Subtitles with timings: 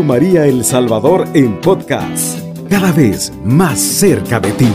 [0.00, 4.68] María El Salvador en podcast, cada vez más cerca de ti.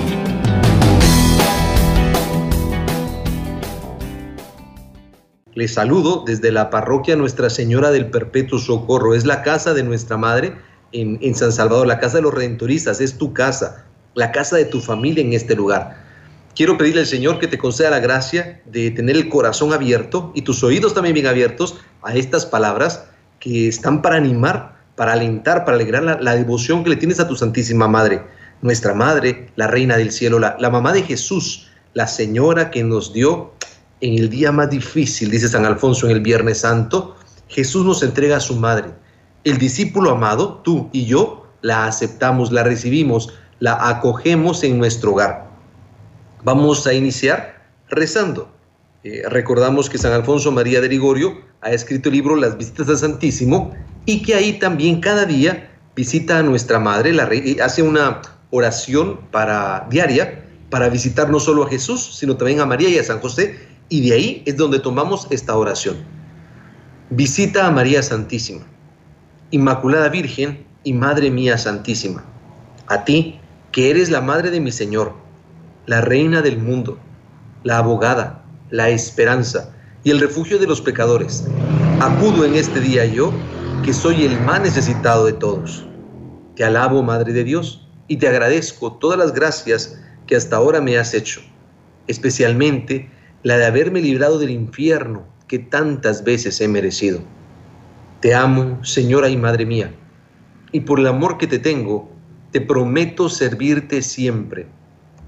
[5.56, 9.16] Les saludo desde la parroquia Nuestra Señora del Perpetuo Socorro.
[9.16, 10.56] Es la casa de nuestra madre
[10.92, 13.02] en San Salvador, la casa de los redentoristas.
[13.02, 16.06] Es tu casa, la casa de tu familia en este lugar.
[16.56, 20.44] Quiero pedirle al Señor que te conceda la gracia de tener el corazón abierto y
[20.44, 23.06] tus oídos también bien abiertos a estas palabras
[23.40, 27.36] que están para animar, para alentar, para alegrar la, devoción que le tienes a tu
[27.36, 28.24] Santísima Madre,
[28.64, 33.54] nuestra Madre, la Reina del Cielo, la, mamá de Jesús, la Señora que nos dio
[34.02, 37.16] en el día más difícil, dice San Alfonso en el Viernes Santo,
[37.48, 38.90] Jesús nos entrega a su Madre.
[39.44, 45.48] El discípulo amado, tú y yo, la aceptamos, la recibimos, la acogemos en nuestro hogar.
[46.44, 48.50] Vamos a iniciar rezando.
[49.08, 52.98] Eh, recordamos que San Alfonso María de Ligorio ha escrito el libro Las visitas al
[52.98, 53.74] Santísimo
[54.06, 57.30] y que ahí también cada día visita a nuestra Madre, la
[57.64, 62.90] hace una oración para, diaria para visitar no solo a Jesús, sino también a María
[62.90, 65.96] y a San José, y de ahí es donde tomamos esta oración.
[67.10, 68.66] Visita a María Santísima,
[69.52, 72.26] Inmaculada Virgen y Madre mía Santísima,
[72.88, 73.40] a ti
[73.72, 75.14] que eres la Madre de mi Señor,
[75.86, 77.00] la Reina del mundo,
[77.64, 79.74] la abogada, la esperanza,
[80.04, 81.46] y el refugio de los pecadores.
[82.00, 83.34] Acudo en este día yo,
[83.84, 85.86] que soy el más necesitado de todos.
[86.56, 90.98] Te alabo, Madre de Dios, y te agradezco todas las gracias que hasta ahora me
[90.98, 91.42] has hecho,
[92.08, 93.10] especialmente
[93.44, 97.20] la de haberme librado del infierno que tantas veces he merecido.
[98.22, 99.94] Te amo, Señora y Madre mía,
[100.72, 102.10] y por el amor que te tengo,
[102.52, 104.68] te prometo servirte siempre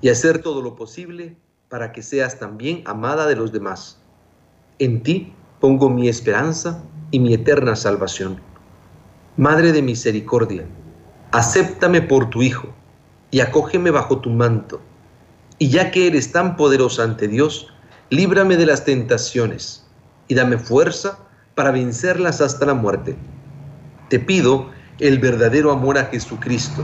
[0.02, 1.36] y hacer todo lo posible
[1.70, 4.02] para que seas también amada de los demás.
[4.80, 8.42] En ti pongo mi esperanza y mi eterna salvación.
[9.38, 10.66] Madre de misericordia,
[11.32, 12.70] acéptame por tu Hijo
[13.30, 14.82] y acógeme bajo tu manto.
[15.60, 17.68] Y ya que eres tan poderosa ante Dios,
[18.10, 19.86] líbrame de las tentaciones
[20.28, 21.20] y dame fuerza
[21.54, 23.16] para vencerlas hasta la muerte.
[24.10, 26.84] Te pido el verdadero amor a Jesucristo.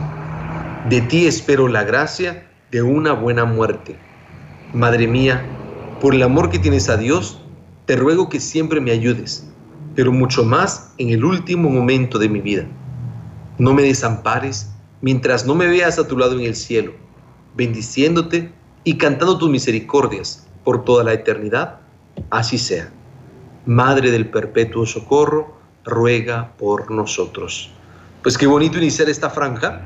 [0.90, 3.98] De ti espero la gracia de una buena muerte.
[4.76, 5.42] Madre mía,
[6.02, 7.40] por el amor que tienes a Dios,
[7.86, 9.48] te ruego que siempre me ayudes,
[9.96, 12.68] pero mucho más en el último momento de mi vida.
[13.58, 14.70] No me desampares
[15.00, 16.92] mientras no me veas a tu lado en el cielo,
[17.56, 18.52] bendiciéndote
[18.84, 21.80] y cantando tus misericordias por toda la eternidad.
[22.30, 22.92] Así sea.
[23.66, 25.56] Madre del perpetuo socorro,
[25.86, 27.72] ruega por nosotros.
[28.22, 29.84] Pues qué bonito iniciar esta franja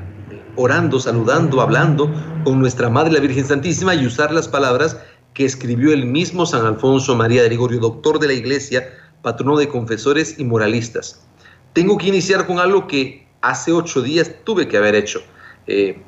[0.56, 2.10] orando, saludando, hablando
[2.44, 4.98] con nuestra Madre la Virgen Santísima y usar las palabras
[5.34, 8.88] que escribió el mismo San Alfonso María de Gregorio, doctor de la Iglesia,
[9.22, 11.26] patrono de confesores y moralistas.
[11.72, 15.22] Tengo que iniciar con algo que hace ocho días tuve que haber hecho.
[15.66, 16.02] Eh,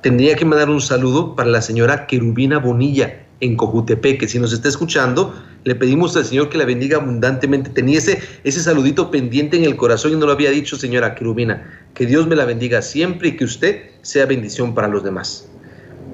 [0.00, 4.52] tendría que mandar un saludo para la señora Querubina Bonilla en Cojutepec, que si nos
[4.52, 5.34] está escuchando,
[5.64, 7.70] le pedimos al Señor que la bendiga abundantemente.
[7.70, 11.80] Tenía ese, ese saludito pendiente en el corazón y no lo había dicho, señora Querubina.
[11.94, 15.48] Que Dios me la bendiga siempre y que usted sea bendición para los demás.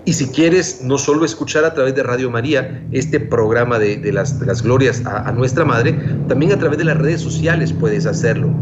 [0.07, 4.39] Y si quieres no solo escuchar a través de Radio María este programa de, las,
[4.41, 5.99] las, glorias a, nuestra Madre,
[6.29, 8.53] también a través de las redes sociales puedes hacerlo.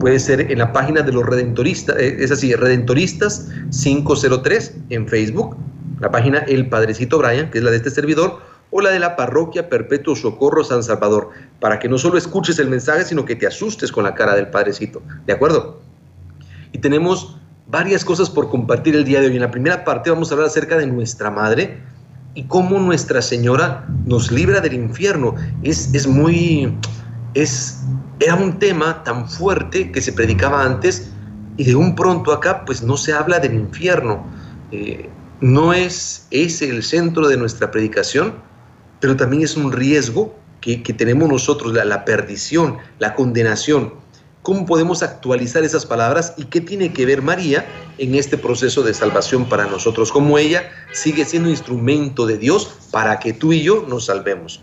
[0.00, 5.56] Puede ser en la página de los Redentoristas, eh, es así, Redentoristas 503 en Facebook,
[6.02, 8.40] la página El Padrecito Brian, que es la de este servidor,
[8.72, 11.30] o la de la Parroquia Perpetuo Socorro San Salvador,
[11.60, 14.48] para que no solo escuches el mensaje, sino que te asustes con la cara del
[14.48, 15.00] Padrecito.
[15.26, 15.80] ¿De acuerdo?
[16.72, 19.36] Y tenemos varias cosas por compartir el día de hoy.
[19.36, 21.78] En la primera parte vamos a hablar acerca de nuestra madre
[22.34, 25.36] y cómo Nuestra Señora nos libra del infierno.
[25.62, 26.76] Es, es muy...
[27.34, 27.80] Es,
[28.18, 31.12] era un tema tan fuerte que se predicaba antes
[31.56, 34.26] y de un pronto acá pues no se habla del infierno.
[34.72, 35.08] Eh,
[35.42, 38.34] no es ese el centro de nuestra predicación,
[39.00, 43.94] pero también es un riesgo que, tenemos nosotros, la, la perdición, la condenación.
[44.42, 47.66] ¿Cómo podemos actualizar esas palabras y qué tiene que ver María
[47.98, 50.12] en este proceso de salvación para nosotros?
[50.12, 54.62] ¿Cómo ella sigue siendo instrumento de Dios para que tú y yo nos salvemos?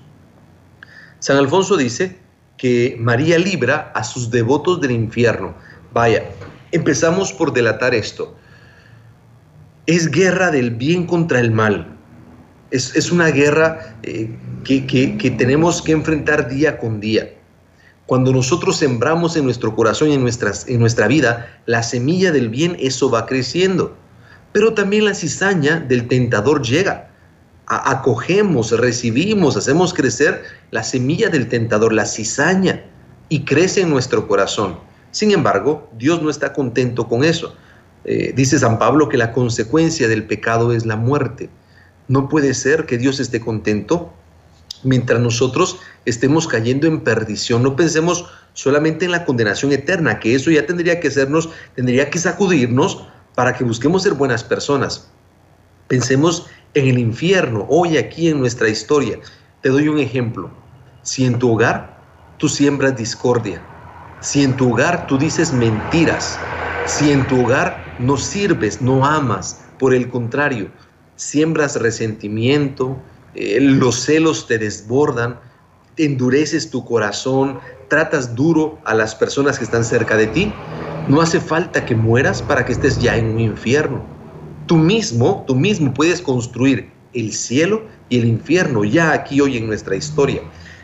[1.20, 2.18] San Alfonso dice
[2.58, 5.56] que María libra a sus devotos del infierno.
[5.92, 6.30] Vaya,
[6.72, 8.39] empezamos por delatar esto.
[9.90, 11.88] Es guerra del bien contra el mal.
[12.70, 14.30] Es, una guerra eh,
[14.64, 17.28] que, que tenemos que enfrentar día con día.
[18.06, 22.50] Cuando nosotros sembramos en nuestro corazón y en, nuestras, en nuestra vida la semilla del
[22.50, 23.98] bien, eso va creciendo.
[24.52, 27.10] Pero también la cizaña del tentador llega.
[27.66, 32.86] acogemos, recibimos, hacemos crecer la semilla del tentador, la cizaña,
[33.28, 34.78] y crece en nuestro corazón.
[35.10, 37.56] Sin embargo, Dios no está contento con eso.
[38.12, 41.48] Eh, dice San Pablo que la consecuencia del pecado es la muerte.
[42.08, 44.12] No puede ser que Dios esté contento
[44.82, 47.62] mientras nosotros estemos cayendo en perdición.
[47.62, 52.18] No pensemos solamente en la condenación eterna, que eso ya tendría que hacernos, tendría que
[52.18, 55.12] sacudirnos para que busquemos ser buenas personas.
[55.88, 59.20] Pensemos en el infierno, hoy aquí en nuestra historia.
[59.62, 60.50] Te doy un ejemplo.
[61.04, 62.02] Si en tu hogar
[62.38, 63.64] tú siembras discordia,
[64.20, 66.48] si en tu hogar tú dices mentiras,
[66.82, 70.72] si en tu hogar no sirves, no amas, por el contrario,
[71.16, 72.98] siembras resentimiento,
[73.36, 75.40] eh, los celos te desbordan,
[75.98, 77.60] endureces tu corazón,
[77.90, 80.54] tratas duro a las personas que están cerca de ti,
[81.08, 84.04] no hace falta que mueras para que estés ya en un infierno.
[84.66, 89.68] Tú mismo, tú mismo puedes construir el cielo y el infierno ya aquí hoy en
[89.68, 90.42] nuestra historia.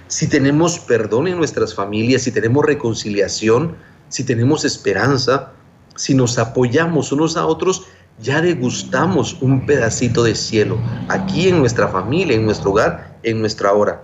[0.08, 3.76] Si tenemos perdón en nuestras familias, si tenemos reconciliación,
[4.10, 5.54] si tenemos esperanza,
[5.96, 7.86] si nos apoyamos unos a otros,
[8.20, 13.74] ya degustamos un pedacito de cielo aquí en nuestra familia, en nuestro hogar, en nuestra
[13.74, 14.04] hora.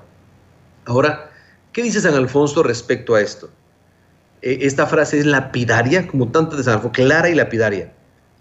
[0.86, 1.32] Ahora,
[1.72, 3.50] ¿qué dice San Alfonso respecto a esto?
[4.42, 7.94] E, esta frase es lapidaria, como tantas de San Alfonso, clara y lapidaria.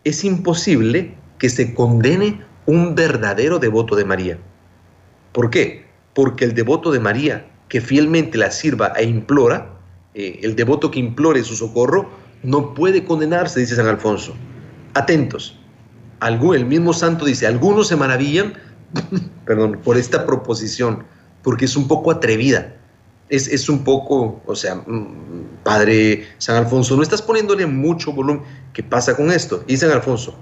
[0.04, 4.38] Es imposible que se condene un verdadero devoto de María.
[5.32, 5.86] ¿Por qué?
[6.14, 9.70] Porque el devoto de María, que fielmente la sirva e implora,
[10.14, 12.10] eh, el devoto que implore su socorro,
[12.42, 14.34] no puede condenarse, dice San Alfonso.
[14.94, 15.56] Atentos.
[16.22, 18.54] El mismo santo dice, algunos se maravillan,
[19.46, 21.04] perdón, por esta proposición,
[21.42, 22.76] porque es un poco atrevida.
[23.28, 28.42] Es, es, un poco, o sea, mm, Padre San Alfonso, no estás poniéndole mucho volumen.
[28.72, 29.62] ¿Qué pasa con esto?
[29.68, 30.34] Y San Alfonso,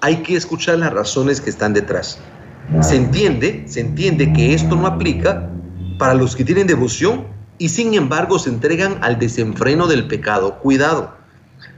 [0.00, 2.18] hay que escuchar las razones que están detrás.
[2.80, 5.50] Se entiende, se entiende que esto no aplica
[5.98, 7.26] para los que tienen devoción
[7.58, 10.58] y sin embargo se entregan al desenfreno del pecado.
[10.58, 11.16] Cuidado,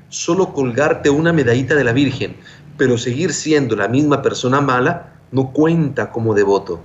[0.09, 2.37] solo colgarte una medallita de la Virgen,
[2.77, 6.81] pero seguir siendo la misma persona mala, no cuenta como devoto.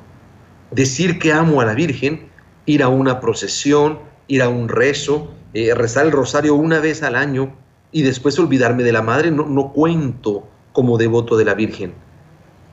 [0.72, 2.28] Decir que amo a la Virgen,
[2.66, 7.16] ir a una procesión, ir a un rezo, eh, rezar el rosario una vez al
[7.16, 7.56] año
[7.92, 11.94] y después olvidarme de la Madre, no, no cuento como devoto de la Virgen.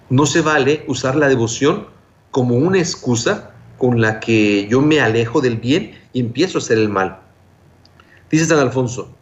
[0.09, 1.87] No se vale usar la devoción
[2.31, 6.79] como una excusa con la que yo me alejo del bien y empiezo a hacer
[6.79, 7.21] el mal.
[8.31, 9.15] Dice San Alfonso,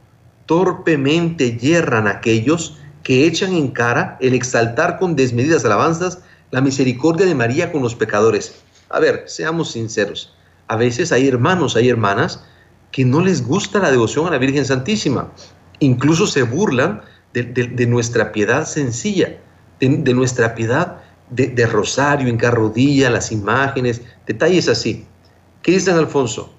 [0.49, 7.35] torpemente yerran aquellos que echan en cara el exaltar con desmedidas alabanzas la misericordia de
[7.35, 8.55] María con los pecadores.
[8.89, 10.35] A ver, seamos sinceros.
[10.67, 12.43] A veces hay hermanos, hay hermanas
[12.93, 15.31] que no les gusta la devoción a la Virgen Santísima.
[15.81, 17.03] Incluso se burlan
[17.35, 19.39] de, nuestra piedad sencilla,
[19.81, 25.05] de, nuestra piedad de, rosario en carrodilla, las imágenes, detalles así.
[25.61, 26.55] ¿Qué dice Alfonso?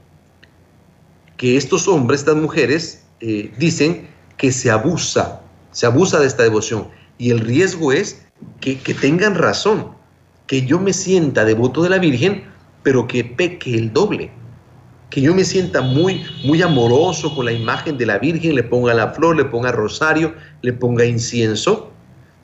[1.37, 4.07] Que estos hombres, estas mujeres, eh, dicen
[4.37, 6.87] que se abusa, se abusa de esta devoción.
[7.17, 8.25] Y el riesgo es
[8.61, 9.89] que, tengan razón,
[10.47, 12.43] que yo me sienta devoto de la Virgen,
[12.83, 14.31] pero que peque el doble.
[15.09, 18.93] Que yo me sienta muy, muy amoroso con la imagen de la Virgen, le ponga
[18.93, 21.91] la flor, le ponga rosario, le ponga incienso,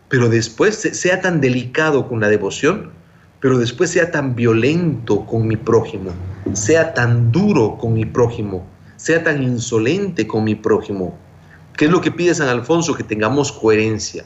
[0.10, 2.92] pero después sea tan delicado con la devoción,
[3.40, 6.12] pero después sea tan violento con mi prójimo,
[6.54, 8.66] sea tan duro con mi prójimo,
[9.06, 11.16] sea tan insolente con mi prójimo.
[11.78, 12.96] ¿Qué es lo que pide San Alfonso?
[12.96, 14.26] Que tengamos coherencia.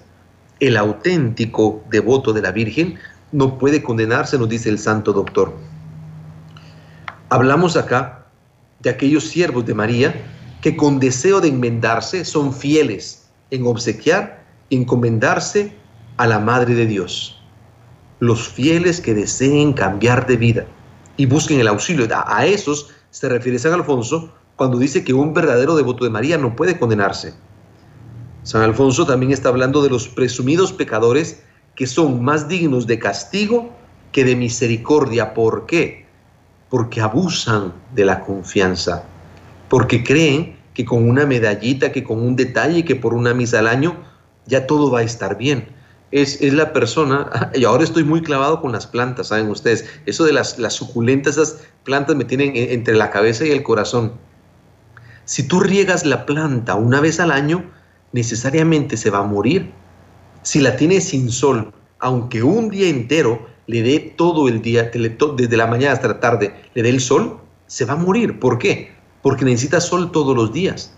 [0.61, 2.97] El auténtico devoto de la Virgen
[3.33, 5.53] no puede condenarse, nos dice el santo doctor.
[7.27, 8.27] Hablamos acá
[8.79, 10.15] de aquellos siervos de María
[10.61, 15.73] que con deseo de enmendarse son fieles en obsequiar y encomendarse
[16.15, 17.43] a la Madre de Dios.
[18.21, 20.65] Los fieles que deseen cambiar de vida
[21.17, 22.07] y busquen el auxilio.
[22.13, 26.53] A, esos se refiere San Alfonso cuando dice que un verdadero devoto de María no
[26.53, 27.33] puede condenarse.
[28.43, 31.41] San Alfonso también está hablando de los presumidos pecadores
[31.75, 33.69] que son más dignos de castigo
[34.11, 35.33] que de misericordia.
[35.33, 36.05] ¿Por qué?
[36.69, 39.05] Porque abusan de la confianza,
[39.69, 43.67] porque creen que con una medallita, que con un detalle, que por una misa al
[43.67, 43.95] año,
[44.45, 45.69] ya todo va a estar bien.
[46.11, 50.25] Es, es, la persona, y ahora estoy muy clavado con las plantas, saben ustedes, eso
[50.25, 54.27] de las, las suculentas, esas plantas me tienen entre la cabeza y el corazón.
[55.29, 57.63] Si tú riegas la planta una vez al año,
[58.13, 59.71] necesariamente se va a morir.
[60.41, 65.55] Si la tienes sin sol, aunque un día entero le dé todo el día, desde
[65.55, 68.39] la mañana hasta la tarde, le dé el sol, se va a morir.
[68.39, 68.91] ¿Por qué?
[69.21, 70.95] Porque necesita sol todos los días.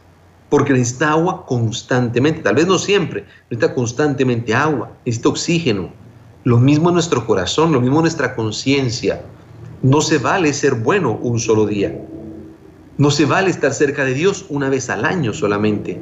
[0.47, 2.39] Porque necesita agua constantemente.
[2.39, 5.91] Tal vez no siempre, necesita constantemente agua, necesita oxígeno.
[6.45, 9.25] Lo mismo en nuestro corazón, lo mismo en nuestra conciencia.
[9.81, 11.93] No se vale ser bueno un solo día.
[12.97, 15.99] No se vale estar cerca de Dios una vez al año solamente.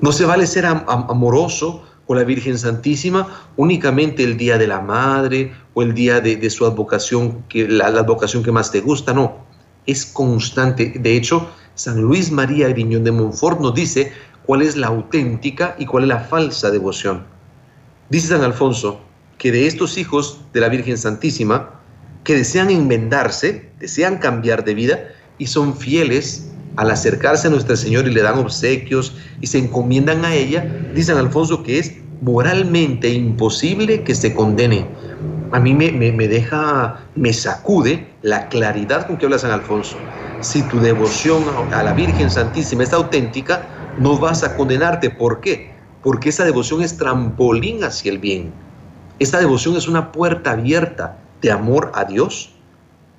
[0.00, 5.52] No se vale ser amoroso con la Virgen Santísima únicamente el día de la Madre
[5.74, 9.46] o el día de, su advocación, que, la, advocación que más te gusta, no.
[9.86, 10.94] Es constante.
[10.98, 14.12] De hecho, San Luis María Griñón de Montfort nos dice
[14.44, 17.24] cuál es la auténtica y cuál es la falsa devoción.
[18.08, 19.00] Dice San Alfonso
[19.38, 21.70] que de estos hijos de la Virgen Santísima,
[22.24, 24.98] que desean enmendarse, desean cambiar de vida,
[25.38, 30.24] y son fieles al acercarse a Nuestra Señora y le dan obsequios y se encomiendan
[30.24, 30.64] a ella,
[30.94, 34.86] dice Alfonso que es moralmente imposible que se condene.
[35.50, 39.96] A mí me, me, deja, me sacude la claridad con que habla San Alfonso.
[40.40, 41.42] Si tu devoción
[41.72, 43.66] a la Virgen Santísima es auténtica,
[43.98, 45.10] no vas a condenarte.
[45.10, 45.72] ¿Por qué?
[46.02, 48.52] Porque esa devoción es trampolín hacia el bien.
[49.18, 52.52] Esta devoción es una puerta abierta de amor a Dios,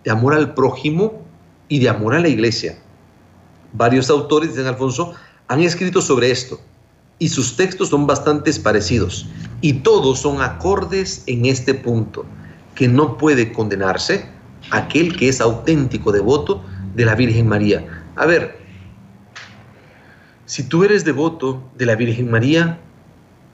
[0.04, 1.19] de amor al prójimo
[1.70, 2.78] y de amor a la iglesia.
[3.74, 5.14] Varios autores, San Alfonso,
[5.48, 6.60] han escrito sobre esto
[7.20, 9.28] y sus textos son bastante parecidos
[9.62, 12.26] y todos son acordes en este punto,
[12.76, 14.26] que no puede condenarse
[14.72, 16.64] aquel que es auténtico devoto
[16.96, 17.86] de la Virgen María.
[18.16, 18.58] A ver,
[20.46, 22.80] si tú eres devoto de la Virgen María,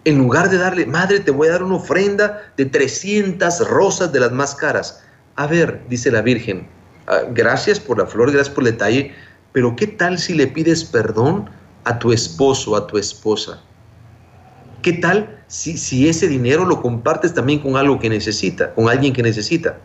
[0.05, 4.19] en lugar de darle, madre, te voy a dar una ofrenda de 300 rosas de
[4.19, 5.03] las más caras.
[5.35, 6.67] A ver, dice la Virgen,
[7.07, 9.13] Ah, gracias por la flor, gracias por el detalle,
[9.51, 11.49] pero ¿qué tal si le pides perdón
[11.83, 13.61] a tu esposo, a tu esposa?
[14.81, 19.13] ¿Qué tal si, si ese dinero lo compartes también con algo que necesita, con alguien
[19.13, 19.77] que necesita?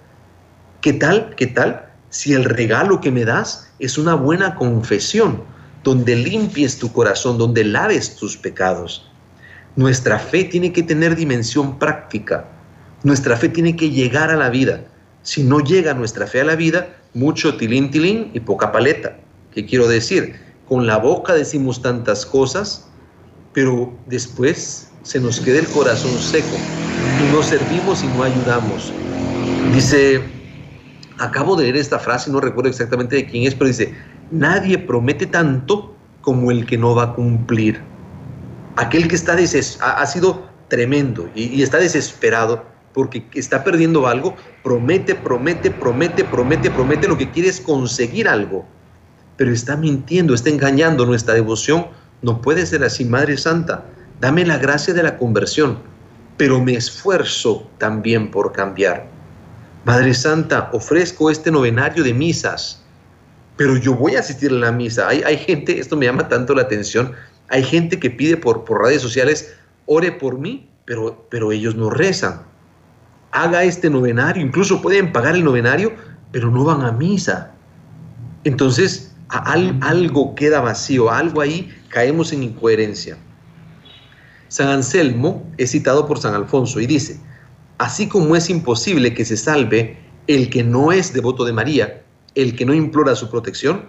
[0.81, 5.43] ¿Qué tal, qué tal si el regalo que me das es una buena confesión,
[5.85, 9.11] donde limpies tu corazón, donde laves tus pecados?
[9.77, 12.47] Nuestra fe tiene que tener dimensión práctica.
[13.05, 14.85] Nuestra fe tiene que llegar a la vida.
[15.23, 19.17] Si no llega nuestra fe a la vida, mucho tilín tilín y poca paleta.
[19.53, 20.37] ¿Qué quiero decir?
[20.69, 22.89] Con la boca decimos tantas cosas,
[23.53, 26.57] pero después se nos queda el corazón seco
[27.19, 28.93] y no servimos y no ayudamos.
[29.75, 30.21] Dice,
[31.19, 33.95] acabo de leer esta frase, no recuerdo exactamente de quién es, pero dice,
[34.31, 37.81] nadie promete tanto como el que no va a cumplir.
[38.77, 39.37] Aquel que está
[39.81, 46.71] ha, ha sido tremendo y está desesperado porque está perdiendo algo, promete, promete, promete, promete,
[46.71, 48.67] promete lo que quiere es conseguir algo,
[49.37, 51.87] pero está mintiendo, está engañando nuestra devoción.
[52.23, 53.85] No puede ser así, Madre Santa.
[54.21, 55.79] Dame la gracia de la conversión,
[56.37, 59.07] pero me esfuerzo también por cambiar.
[59.85, 62.83] Madre Santa, ofrezco este novenario de misas,
[63.57, 65.09] pero yo voy a asistir a la misa.
[65.09, 67.13] Hay, hay gente, esto me llama tanto la atención,
[67.49, 69.55] hay gente que pide por, por redes sociales,
[69.87, 72.50] ore por mí, pero, pero ellos no rezan
[73.33, 75.93] haga este novenario, incluso pueden pagar el novenario,
[76.33, 77.53] pero no van a misa.
[78.45, 83.17] Entonces, algo queda vacío, algo ahí caemos en incoherencia.
[84.49, 87.21] San Anselmo es citado por San Alfonso y dice,
[87.79, 92.03] así como es imposible que se salve el que no es devoto de María,
[92.35, 93.87] el que no implora su protección,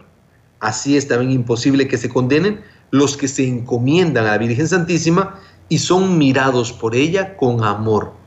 [0.60, 5.40] así es también imposible que se condenen los que se encomiendan a la Virgen Santísima
[5.70, 8.21] y son mirados por ella con amor.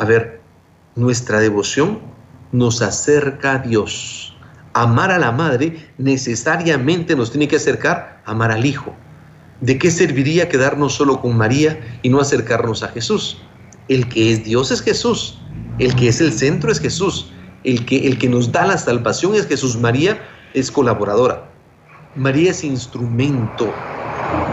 [0.00, 0.40] A ver,
[0.96, 1.98] nuestra devoción
[2.52, 4.34] nos acerca a Dios.
[4.72, 8.94] Amar a la madre necesariamente nos tiene que acercar a amar al Hijo.
[9.60, 13.42] ¿De qué serviría quedarnos solo con María y no acercarnos a Jesús?
[13.88, 15.38] El que es Dios es Jesús.
[15.78, 17.30] El que es el centro es Jesús.
[17.62, 19.76] El que, el que nos da la salvación es Jesús.
[19.76, 20.18] María
[20.54, 21.52] es colaboradora.
[22.14, 23.84] María es instrumento.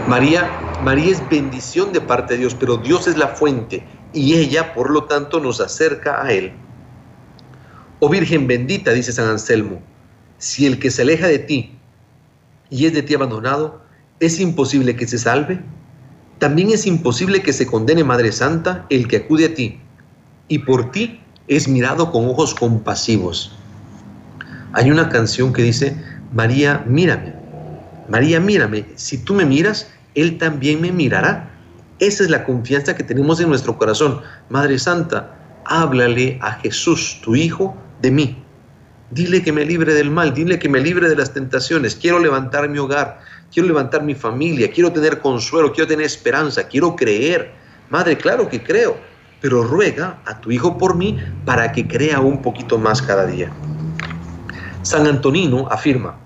[0.04, 4.74] María, María es bendición de parte de Dios, pero Dios es la fuente y ella,
[4.74, 6.52] por lo tanto, nos acerca a Él.
[8.00, 9.80] Oh Virgen bendita, dice San Anselmo,
[10.38, 11.76] si el que se aleja de ti
[12.70, 13.82] y es de ti abandonado,
[14.20, 15.60] es imposible que se salve,
[16.38, 19.80] también es imposible que se condene Madre Santa el que acude a ti,
[20.46, 23.52] y por ti es mirado con ojos compasivos.
[24.72, 25.96] Hay una canción que dice,
[26.32, 27.34] María, mírame,
[28.08, 31.50] María, mírame, si tú me miras, Él también me mirará.
[32.00, 34.20] Esa es la confianza que tenemos en nuestro corazón.
[34.48, 38.44] Madre Santa, háblale a Jesús, tu Hijo, de mí.
[39.10, 41.96] Dile que me libre del mal, dile que me libre de las tentaciones.
[41.96, 43.20] Quiero levantar mi hogar,
[43.52, 47.52] quiero levantar mi familia, quiero tener consuelo, quiero tener esperanza, quiero creer.
[47.90, 48.96] Madre, claro que creo,
[49.40, 53.50] pero ruega a tu Hijo por mí para que crea un poquito más cada día.
[54.82, 56.16] San Antonino afirma,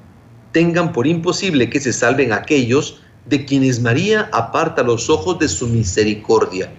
[0.52, 5.69] tengan por imposible que se salven aquellos de quienes María aparta los ojos de su
[5.69, 6.73] misericordia.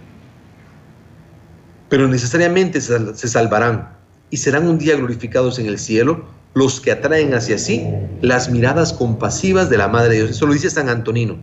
[1.89, 3.95] Pero necesariamente se salvarán
[4.29, 7.87] y serán un día glorificados en el cielo los que atraen hacia sí
[8.21, 10.31] las miradas compasivas de la Madre de Dios.
[10.31, 11.37] Eso lo dice San Antonino.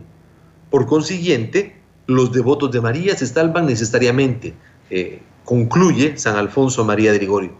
[0.69, 4.53] Por consiguiente, los devotos de María se salvan necesariamente,
[4.89, 7.53] eh, concluye San Alfonso María de Ligorio.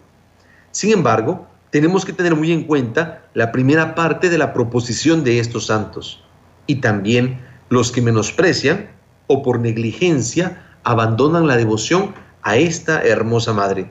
[0.72, 5.40] Sin embargo, tenemos que tener muy en cuenta la primera parte de la proposición de
[5.40, 6.24] estos santos
[6.68, 7.40] y también
[7.70, 8.90] los que menosprecian
[9.28, 12.14] o por negligencia abandonan la devoción
[12.44, 13.90] a esta hermosa madre.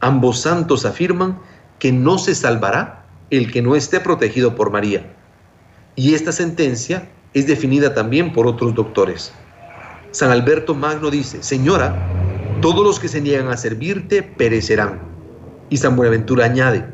[0.00, 1.38] Ambos santos afirman
[1.78, 5.14] que no se salvará el que no esté protegido por María.
[5.96, 9.32] Y esta sentencia es definida también por otros doctores.
[10.10, 11.94] San Alberto Magno dice, Señora,
[12.60, 15.00] todos los que se niegan a servirte perecerán.
[15.70, 16.86] Y San Buenaventura añade,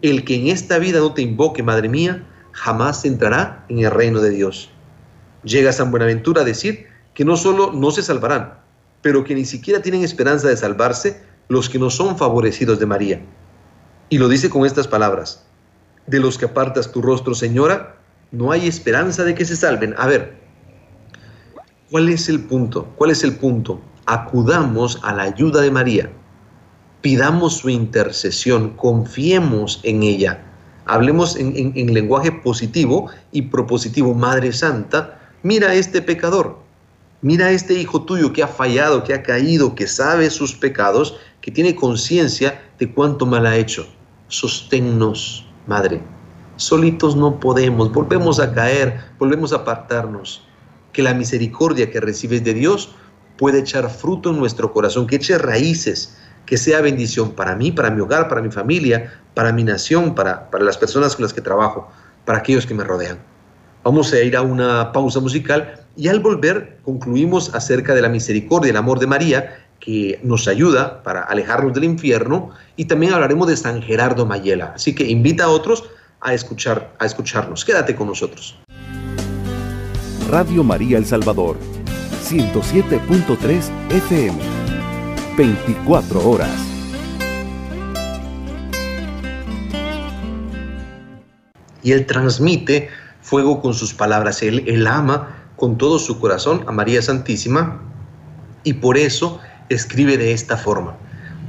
[0.00, 4.20] el que en esta vida no te invoque, Madre mía, jamás entrará en el reino
[4.20, 4.70] de Dios.
[5.44, 8.54] Llega San Buenaventura a decir que no solo no se salvarán,
[9.02, 13.20] pero que ni siquiera tienen esperanza de salvarse los que no son favorecidos de María.
[14.08, 15.44] Y lo dice con estas palabras,
[16.06, 17.96] de los que apartas tu rostro, Señora,
[18.30, 19.94] no hay esperanza de que se salven.
[19.98, 20.36] A ver,
[21.90, 22.86] ¿cuál es el punto?
[22.96, 23.80] ¿Cuál es el punto?
[24.06, 26.10] Acudamos a la ayuda de María,
[27.02, 30.51] pidamos su intercesión, confiemos en ella,
[30.94, 34.14] hablemos en, en lenguaje positivo y propositivo.
[34.14, 36.62] Madre Santa, mira a este pecador,
[37.24, 41.18] Mira a este hijo tuyo que ha fallado, que ha caído, que sabe sus pecados,
[41.40, 43.86] que tiene conciencia de cuánto mal ha hecho.
[44.26, 46.00] Sosténnos, Madre.
[46.56, 50.42] Solitos no podemos, volvemos a caer, volvemos a apartarnos.
[50.92, 52.90] Que la misericordia que recibes de Dios
[53.38, 57.90] pueda echar fruto en nuestro corazón, que eche raíces, que sea bendición para mí, para
[57.90, 61.40] mi hogar, para mi familia, para mi nación, para, para las personas con las que
[61.40, 61.90] trabajo,
[62.24, 63.18] para aquellos que me rodean.
[63.84, 68.70] Vamos a ir a una pausa musical y al volver concluimos acerca de la misericordia,
[68.70, 73.56] el amor de María, que nos ayuda para alejarnos del infierno y también hablaremos de
[73.56, 74.72] San Gerardo Mayela.
[74.76, 75.84] Así que invita a otros
[76.20, 77.64] a escuchar a escucharnos.
[77.64, 78.56] Quédate con nosotros.
[80.30, 81.56] Radio María El Salvador,
[82.24, 84.38] 107.3 FM,
[85.42, 86.50] 24 horas.
[91.82, 92.90] Y él transmite
[93.22, 94.40] fuego con sus palabras.
[94.44, 97.82] Él, ama con todo su corazón a María Santísima
[98.62, 100.96] y por eso escribe de esta forma.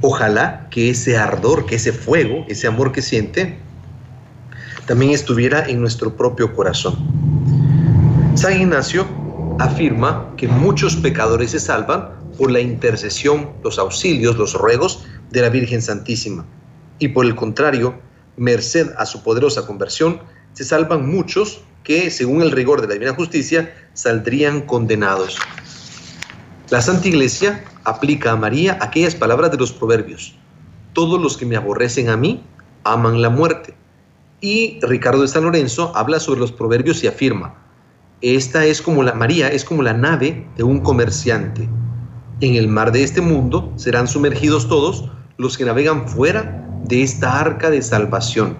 [0.00, 3.60] Ojalá que ese ardor, que ese fuego, ese amor que siente,
[4.86, 6.96] también estuviera en nuestro propio corazón.
[8.34, 9.06] San Ignacio
[9.60, 15.48] afirma que muchos pecadores se salvan por la intercesión, los auxilios, los ruegos de la
[15.48, 16.44] Virgen Santísima.
[16.98, 17.94] Y por el contrario,
[18.36, 20.20] merced a su poderosa conversión,
[20.52, 25.38] se salvan muchos que, según el rigor de la divina justicia, saldrían condenados.
[26.70, 30.34] La Santa Iglesia aplica a María aquellas palabras de los proverbios.
[30.92, 32.42] Todos los que me aborrecen a mí
[32.84, 33.74] aman la muerte.
[34.40, 37.54] Y Ricardo de San Lorenzo habla sobre los proverbios y afirma,
[38.20, 41.68] esta es como la María es como la nave de un comerciante.
[42.40, 47.38] En el mar de este mundo serán sumergidos todos los que navegan fuera de esta
[47.38, 48.56] arca de salvación.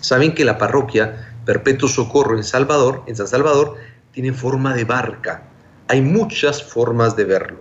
[0.00, 3.76] Saben que la parroquia Perpetuo Socorro en Salvador, en San Salvador,
[4.12, 5.44] tiene forma de barca.
[5.88, 7.60] Hay muchas formas de verlo.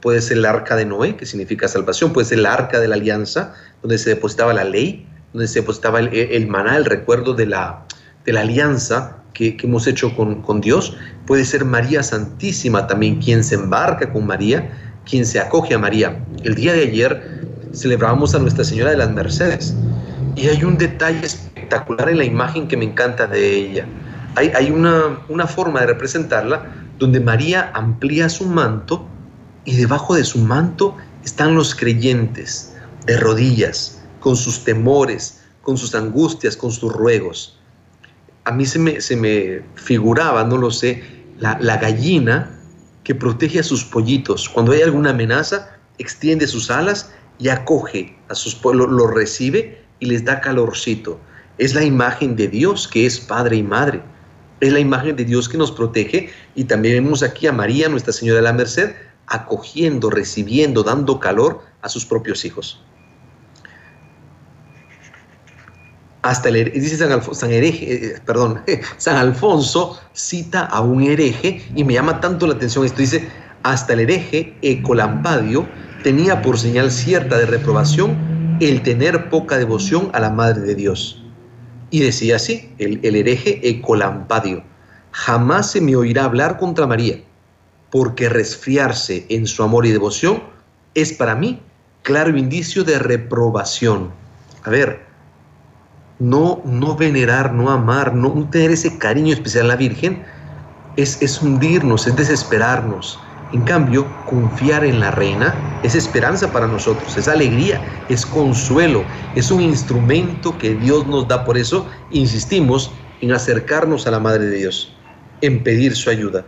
[0.00, 2.94] Puede ser el arca de Noé, que significa salvación, puede ser el arca de la
[2.94, 7.86] alianza, donde se depositaba la ley, donde se depositaba el, maná, el recuerdo de la,
[8.24, 10.96] de la alianza que, hemos hecho con, con Dios.
[11.26, 14.68] Puede ser María Santísima también, quien se embarca con María,
[15.08, 16.18] quien se acoge a María.
[16.42, 19.74] El día de ayer celebrábamos a Nuestra Señora de las Mercedes
[20.34, 23.86] y hay un detalle espectacular en la imagen que me encanta de ella.
[24.34, 26.66] Hay, hay una, una forma de representarla
[26.98, 29.06] donde María amplía su manto
[29.64, 32.74] y debajo de su manto están los creyentes
[33.06, 37.57] de rodillas, con sus temores, con sus angustias, con sus ruegos.
[38.48, 41.02] A mí se me, se me figuraba, no lo sé,
[41.38, 42.58] la, la gallina
[43.04, 44.48] que protege a sus pollitos.
[44.48, 50.06] Cuando hay alguna amenaza, extiende sus alas y acoge a sus pueblos, lo recibe y
[50.06, 51.20] les da calorcito.
[51.58, 54.00] Es la imagen de Dios que es Padre y Madre.
[54.60, 58.14] Es la imagen de Dios que nos protege y también vemos aquí a María, Nuestra
[58.14, 58.94] Señora de la Merced,
[59.26, 62.82] acogiendo, recibiendo, dando calor a sus propios hijos.
[66.28, 68.60] Hasta el, dice San, San, hereje, eh, perdón,
[68.98, 72.98] San Alfonso cita a un hereje y me llama tanto la atención esto.
[72.98, 73.26] Dice,
[73.62, 75.66] hasta el hereje Ecolampadio
[76.02, 81.24] tenía por señal cierta de reprobación el tener poca devoción a la Madre de Dios.
[81.88, 84.62] Y decía así, el, hereje Ecolampadio,
[85.12, 87.22] jamás se me oirá hablar contra María,
[87.88, 90.42] porque resfriarse en su amor y devoción
[90.92, 91.62] es para mí
[92.02, 94.10] claro indicio de reprobación.
[94.64, 95.07] A ver,
[96.18, 100.24] no, no venerar, no amar, no tener ese cariño especial a la Virgen,
[100.96, 103.18] es, es hundirnos, es desesperarnos.
[103.52, 109.04] En cambio, confiar en la reina es esperanza para nosotros, es alegría, es consuelo,
[109.34, 111.44] es un instrumento que Dios nos da.
[111.44, 114.92] Por eso insistimos en acercarnos a la Madre de Dios,
[115.40, 116.44] en pedir su ayuda.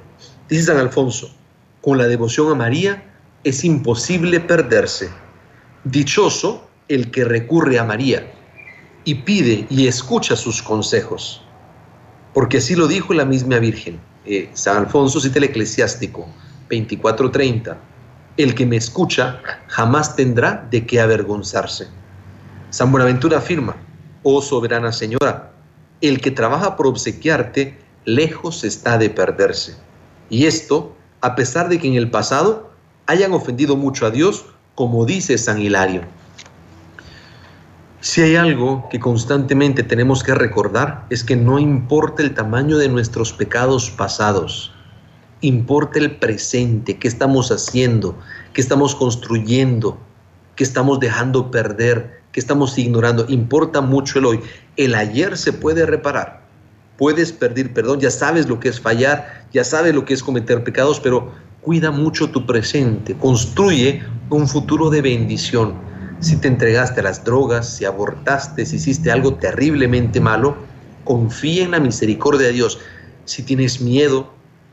[0.49, 1.31] Dice San Alfonso,
[1.81, 3.03] con la devoción a María
[3.45, 5.09] es imposible perderse.
[5.85, 8.31] Dichoso el que recurre a María
[9.05, 11.43] y pide y escucha sus consejos.
[12.35, 14.01] Porque así lo dijo la misma Virgen.
[14.25, 16.29] Eh, San Alfonso cita el eclesiástico
[16.69, 17.77] 24:30.
[18.37, 21.89] El que me escucha jamás tendrá de qué avergonzarse.
[22.71, 23.77] San Buenaventura afirma,
[24.23, 25.53] oh soberana señora,
[26.01, 29.75] el que trabaja por obsequiarte lejos está de perderse.
[30.31, 32.71] Y esto, a pesar de que en el pasado
[33.07, 36.03] hayan ofendido mucho a Dios, como dice San Hilario.
[38.03, 42.89] Si hay algo que constantemente tenemos que recordar es que no importa el tamaño de
[42.89, 44.73] nuestros pecados pasados,
[45.43, 48.19] importa el presente, qué estamos haciendo,
[48.55, 49.99] qué estamos construyendo,
[50.57, 53.27] qué estamos dejando perder, qué estamos ignorando.
[53.29, 54.41] Importa mucho el hoy.
[54.79, 56.41] El ayer se puede reparar.
[56.97, 60.65] Puedes pedir perdón, ya sabes lo que es fallar, ya sabes lo que es cometer
[60.65, 65.90] pecados, pero cuida mucho tu presente, construye un futuro de bendición
[66.21, 70.57] si te entregaste a las drogas, si abortaste, si hiciste algo terriblemente malo,
[71.05, 72.79] confía en la misericordia de Dios.
[73.25, 74.31] Si tienes miedo,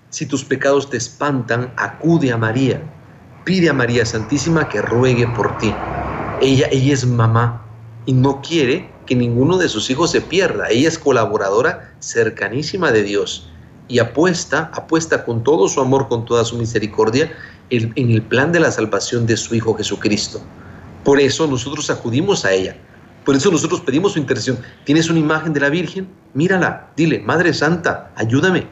[0.10, 2.82] si tus pecados te espantan, acude a María.
[3.46, 5.74] Pide a María Santísima que ruegue por ti.
[6.42, 7.66] Ella, ella es mamá
[8.06, 10.68] y no quiere que ninguno de sus hijos se pierda.
[10.70, 13.50] Ella es colaboradora cercanísima de Dios
[13.88, 17.32] y apuesta, apuesta con todo su amor, con toda su misericordia
[17.70, 20.42] en el plan de la salvación de su Hijo Jesucristo.
[21.08, 22.76] Por eso nosotros acudimos a ella.
[23.24, 24.60] Por eso nosotros pedimos su intercesión.
[24.84, 26.10] ¿Tienes una imagen de la Virgen?
[26.34, 28.68] Mírala, dile, Madre Santa, ayúdame.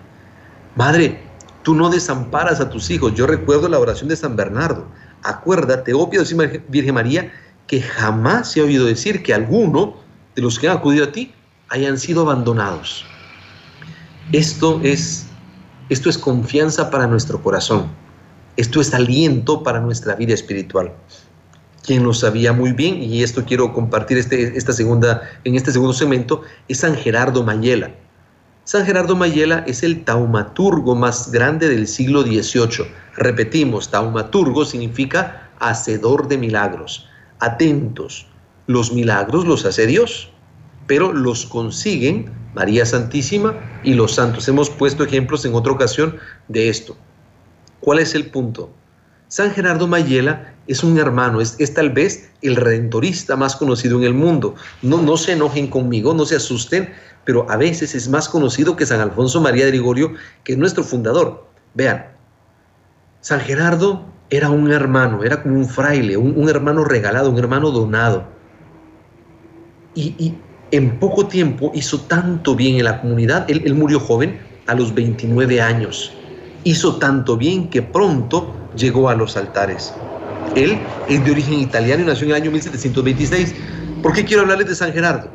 [0.76, 1.24] Madre,
[1.64, 3.14] tú no desamparas a tus hijos.
[3.16, 4.86] Yo recuerdo la oración de San Bernardo.
[5.24, 7.32] Acuérdate, oh Virgen María,
[7.68, 9.96] que jamás se ha oído decir que alguno
[10.36, 11.34] de los que han acudido a ti
[11.70, 13.06] hayan sido abandonados.
[14.34, 15.28] Esto es,
[15.88, 17.88] esto es confianza para nuestro corazón.
[18.58, 20.92] Esto es aliento para nuestra vida espiritual
[21.86, 25.94] quien lo sabía muy bien, y esto quiero compartir este, esta segunda, en este segundo
[25.94, 27.92] segmento, es San Gerardo Mayela.
[28.66, 32.88] San Gerardo Mayela es el taumaturgo más grande del siglo XVIII.
[33.16, 37.08] Repetimos, taumaturgo significa hacedor de milagros.
[37.40, 38.28] Atentos,
[38.68, 40.32] los milagros los hace Dios,
[40.88, 44.48] pero los consiguen María Santísima y los santos.
[44.48, 46.18] Hemos puesto ejemplos en otra ocasión
[46.48, 46.98] de esto.
[47.82, 48.72] ¿Cuál es el punto?
[49.36, 54.14] San Gerardo Mayela es un hermano, es, tal vez el redentorista más conocido en el
[54.14, 54.56] mundo.
[54.82, 56.94] No, no se enojen conmigo, no se asusten,
[57.26, 60.14] pero a veces es más conocido que San Alfonso María de Ligorio,
[60.46, 61.50] que es nuestro fundador.
[61.74, 62.06] Vean,
[63.20, 68.24] San Gerardo era un hermano, era como un fraile, un, hermano regalado, un hermano donado.
[69.96, 70.38] Y, y,
[70.72, 74.94] en poco tiempo hizo tanto bien en la comunidad, él, él murió joven, a los
[74.96, 76.14] 29 años.
[76.64, 79.94] Hizo tanto bien que pronto llegó a los altares.
[80.56, 80.78] Él
[81.10, 83.56] es de origen italiano y nació en el año 1726.
[84.02, 85.30] ¿Por qué quiero hablarles de San Gerardo?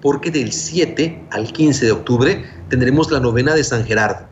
[0.00, 4.26] Porque del 7 al 15 de octubre tendremos la novena de San Gerardo.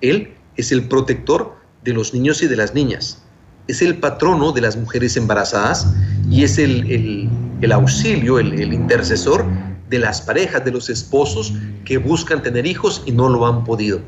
[0.00, 3.22] Él es el protector de los niños y de las niñas.
[3.66, 5.92] Es el patrono de las mujeres embarazadas
[6.30, 7.28] y es el,
[7.70, 9.44] auxilio, el, intercesor
[9.88, 11.52] de las parejas, de los esposos
[11.84, 14.00] que buscan tener hijos y no lo han podido.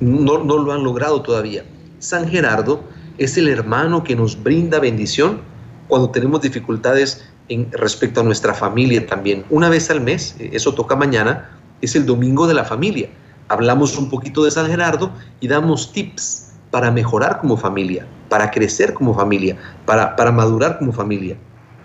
[0.00, 1.64] No, no lo han logrado todavía.
[1.98, 2.84] San Gerardo
[3.18, 5.40] es el hermano que nos brinda bendición
[5.88, 9.44] cuando tenemos dificultades en, respecto a nuestra familia también.
[9.50, 11.50] Una vez al mes, eh, eso toca mañana,
[11.80, 13.08] es el domingo de la familia.
[13.48, 18.92] Hablamos un poquito de San Gerardo y damos tips para mejorar como familia, para crecer
[18.92, 21.36] como familia, para, para madurar como familia.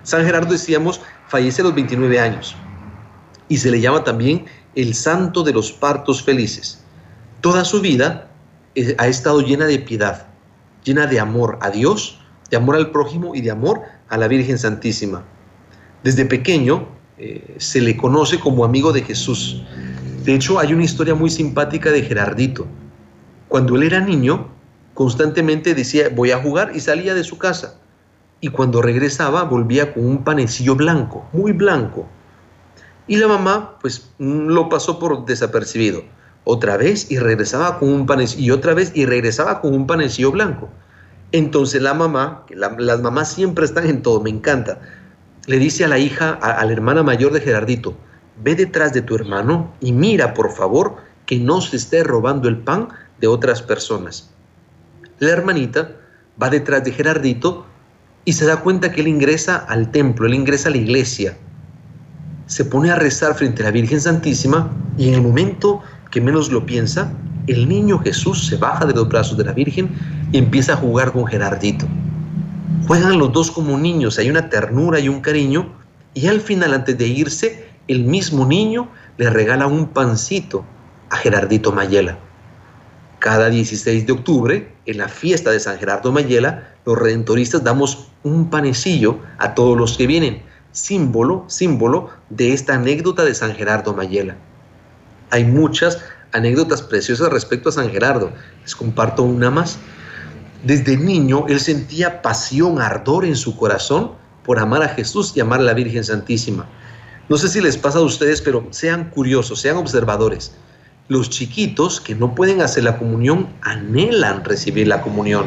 [0.03, 2.55] San Gerardo, decíamos, fallece a los 29 años
[3.47, 6.83] y se le llama también el santo de los partos felices.
[7.41, 8.29] Toda su vida
[8.75, 10.30] eh, ha estado llena de piedad,
[10.83, 14.57] llena de amor a Dios, de amor al prójimo y de amor a la Virgen
[14.57, 15.23] Santísima.
[16.03, 19.63] Desde pequeño eh, se le conoce como amigo de Jesús.
[20.23, 22.67] De hecho, hay una historia muy simpática de Gerardito.
[23.47, 24.49] Cuando él era niño,
[24.93, 27.79] constantemente decía, voy a jugar y salía de su casa.
[28.39, 32.07] Y cuando regresaba, volvía con un panecillo blanco, muy blanco.
[33.07, 36.03] Y la mamá, pues, lo pasó por desapercibido
[36.43, 40.31] otra vez y regresaba con un panecillo, y otra vez y regresaba con un panecillo
[40.31, 40.69] blanco.
[41.31, 44.79] Entonces la mamá, las mamás siempre están en todo, me encanta,
[45.47, 47.95] le dice a la hija, a, la hermana mayor de Gerardito,
[48.43, 52.57] ve detrás de tu hermano y mira, por favor, que no se esté robando el
[52.57, 54.29] pan de otras personas.
[55.19, 55.91] La hermanita
[56.41, 57.65] va detrás de Gerardito
[58.25, 61.37] y se da cuenta que él ingresa al templo, él ingresa a la iglesia.
[62.45, 66.51] Se pone a rezar frente a la Virgen Santísima y en el momento que menos
[66.51, 67.11] lo piensa,
[67.47, 69.89] el niño Jesús se baja de los brazos de la Virgen
[70.31, 71.87] y empieza a jugar con Gerardito.
[72.87, 75.73] Juegan los dos como niños, hay una ternura y un cariño,
[76.13, 80.65] y al final, antes de irse, el mismo niño le regala un pancito
[81.09, 82.17] a Gerardito Mayela.
[83.19, 88.49] Cada 16 de octubre, en la fiesta de San Gerardo Mayela, los redentoristas damos un
[88.49, 94.35] panecillo a todos los que vienen, símbolo, símbolo de esta anécdota de San Gerardo Mayela.
[95.31, 95.99] Hay muchas
[96.33, 98.31] anécdotas preciosas respecto a San Gerardo.
[98.61, 99.79] Les comparto una más.
[100.63, 104.11] Desde niño él sentía pasión, ardor en su corazón
[104.43, 106.67] por amar a Jesús y amar a la Virgen Santísima.
[107.29, 110.53] No sé si les pasa a ustedes, pero sean curiosos, sean observadores.
[111.07, 115.45] Los chiquitos que no pueden hacer la comunión anhelan recibir la comunión.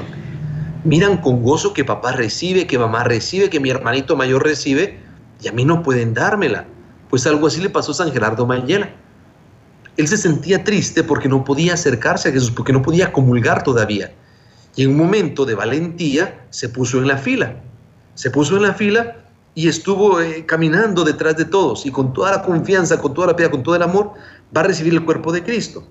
[0.85, 4.99] Miran con gozo que papá recibe, que mamá recibe, que mi hermanito mayor recibe,
[5.43, 6.67] y a mí no pueden dármela.
[7.09, 8.91] Pues algo así le pasó a San Gerardo Mayela.
[9.97, 14.13] Él se sentía triste porque no podía acercarse a Jesús, porque no podía comulgar todavía.
[14.77, 17.57] Y en un momento de valentía se puso en la fila.
[18.15, 19.17] Se puso en la fila
[19.55, 23.37] y estuvo eh, caminando detrás de todos y con toda la confianza, con toda la
[23.37, 24.13] piedad, con todo el amor,
[24.57, 25.87] va a recibir el cuerpo de Cristo.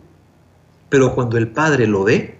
[0.89, 2.37] Pero cuando el Padre lo ve,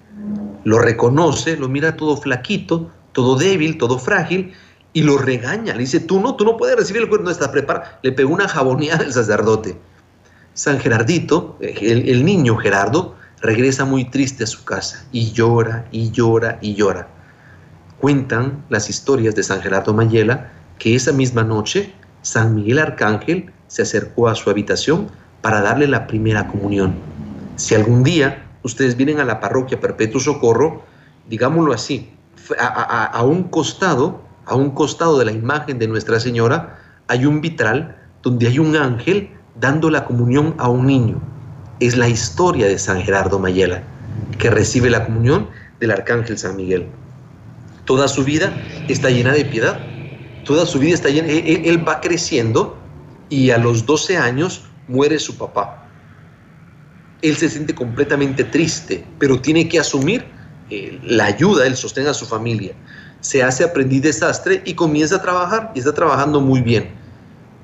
[0.66, 4.54] lo reconoce, lo mira todo flaquito, todo débil, todo frágil,
[4.94, 5.74] y lo regaña.
[5.74, 7.90] Le dice, tú no, tú no puedes recibir el cuerpo, no está preparado.
[8.04, 9.78] Le pegó una jaboneada al sacerdote.
[10.54, 16.60] San Gerardito, el, niño Gerardo, regresa muy triste a su casa y llora y llora
[16.62, 17.08] y llora.
[18.00, 23.82] Cuentan las historias de San Gerardo Mayela que esa misma noche San Miguel Arcángel se
[23.82, 25.10] acercó a su habitación
[25.42, 26.94] para darle la primera comunión.
[27.56, 30.84] Si algún día ustedes vienen a la parroquia Perpetuo Socorro,
[31.28, 32.14] digámoslo así,
[32.60, 37.98] a un costado, a un costado de la imagen de Nuestra Señora, hay un vitral
[38.22, 41.22] donde hay un ángel dando la comunión a un niño.
[41.80, 43.84] Es la historia de San Gerardo Mayela,
[44.38, 46.88] que recibe la comunión del Arcángel San Miguel.
[47.86, 48.54] Toda su vida
[48.88, 49.80] está llena de piedad,
[50.46, 52.78] toda su vida está llena, él, va creciendo
[53.30, 55.88] y a los 12 años muere su papá.
[57.22, 60.26] Él se siente completamente triste, pero tiene que asumir
[60.70, 62.74] eh, la ayuda, el sostén a su familia.
[63.22, 67.03] Se hace aprendiz desastre y comienza a trabajar y está trabajando muy bien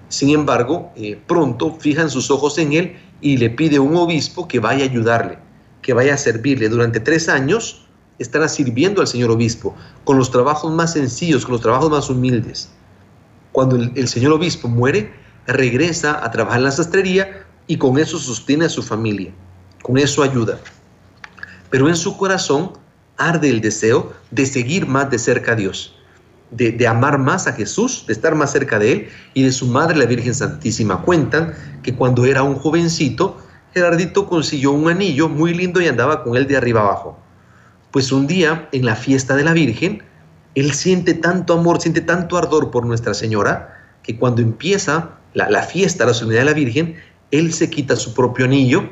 [0.09, 4.59] sin embargo, eh, pronto fijan sus ojos en él y le pide un obispo que
[4.59, 5.37] vaya a ayudarle,
[5.83, 6.67] que vaya a servirle.
[6.67, 7.85] Durante tres años
[8.17, 12.71] estará sirviendo al señor obispo con los trabajos más sencillos, con los trabajos más humildes.
[13.51, 15.13] Cuando el, el señor obispo muere,
[15.45, 19.31] regresa a trabajar en la sastrería y con eso sostiene a su familia,
[19.83, 20.59] con eso ayuda.
[21.69, 22.73] Pero en su corazón
[23.17, 25.98] arde el deseo de seguir más de cerca a Dios
[26.51, 29.97] de, amar más a Jesús, de estar más cerca de Él y de su madre,
[29.97, 31.01] la Virgen Santísima.
[31.01, 33.37] Cuentan que cuando era un jovencito,
[33.73, 37.19] Gerardito consiguió un anillo muy lindo y andaba con él de arriba abajo.
[37.91, 40.03] Pues un día, en la fiesta de la Virgen,
[40.55, 45.61] él siente tanto amor, siente tanto ardor por Nuestra Señora, que cuando empieza la, la
[45.61, 46.95] fiesta, la solemnidad de la Virgen,
[47.29, 48.89] él se quita su propio anillo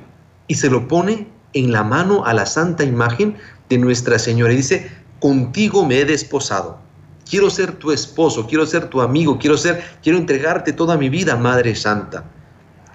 [0.47, 3.35] y se lo pone en la mano a la santa imagen
[3.69, 6.86] de Nuestra Señora y dice, contigo me he desposado
[7.29, 11.35] Quiero ser tu esposo, quiero ser tu amigo, quiero ser, quiero entregarte toda mi vida,
[11.35, 12.23] Madre Santa.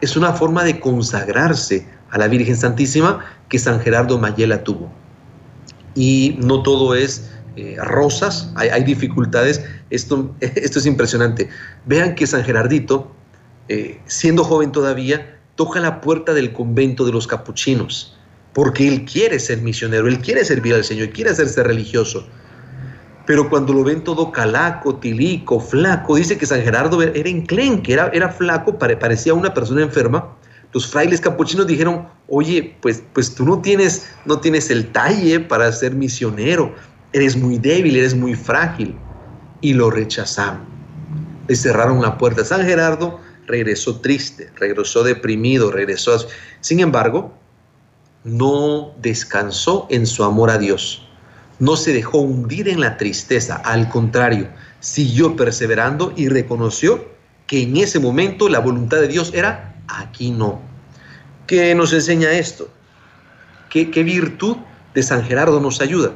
[0.00, 4.90] Es una forma de consagrarse a la Virgen Santísima que San Gerardo Mayela tuvo.
[5.94, 9.62] Y no todo es eh, rosas, hay, dificultades.
[9.90, 11.50] Esto, esto es impresionante.
[11.84, 13.12] Vean que San Gerardito,
[13.68, 18.16] eh, siendo joven todavía, toca la puerta del convento de los capuchinos,
[18.54, 22.26] porque él quiere ser misionero, él quiere servir al Señor, quiere hacerse religioso
[23.26, 28.08] pero cuando lo ven todo calaco, tilico, flaco, dice que San Gerardo era enclenque, era,
[28.12, 30.36] era flaco, parecía una persona enferma.
[30.72, 35.70] Los frailes capuchinos dijeron, oye, pues, pues tú no tienes, no tienes el talle para
[35.70, 36.74] ser misionero,
[37.12, 38.96] eres muy débil, eres muy frágil.
[39.60, 40.62] Y lo rechazaron.
[41.46, 42.44] Le cerraron la puerta.
[42.44, 46.16] San Gerardo regresó triste, regresó deprimido, regresó...
[46.60, 47.32] Sin embargo,
[48.24, 51.06] no descansó en su amor a Dios
[51.62, 54.48] no se dejó hundir en la tristeza, al contrario,
[54.80, 57.04] siguió perseverando y reconoció
[57.46, 60.60] que en ese momento la voluntad de Dios era aquí no.
[61.46, 62.68] ¿Qué nos enseña esto?
[63.70, 64.56] ¿Qué, virtud
[64.92, 66.14] de San Gerardo nos ayuda?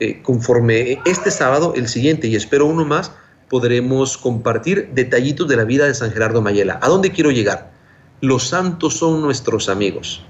[0.00, 3.12] Eh, conforme este sábado, el siguiente, y espero uno más,
[3.48, 6.78] podremos compartir detallitos de la vida de San Gerardo Mayela.
[6.82, 7.72] ¿A dónde quiero llegar?
[8.20, 10.22] los santos son nuestros amigos.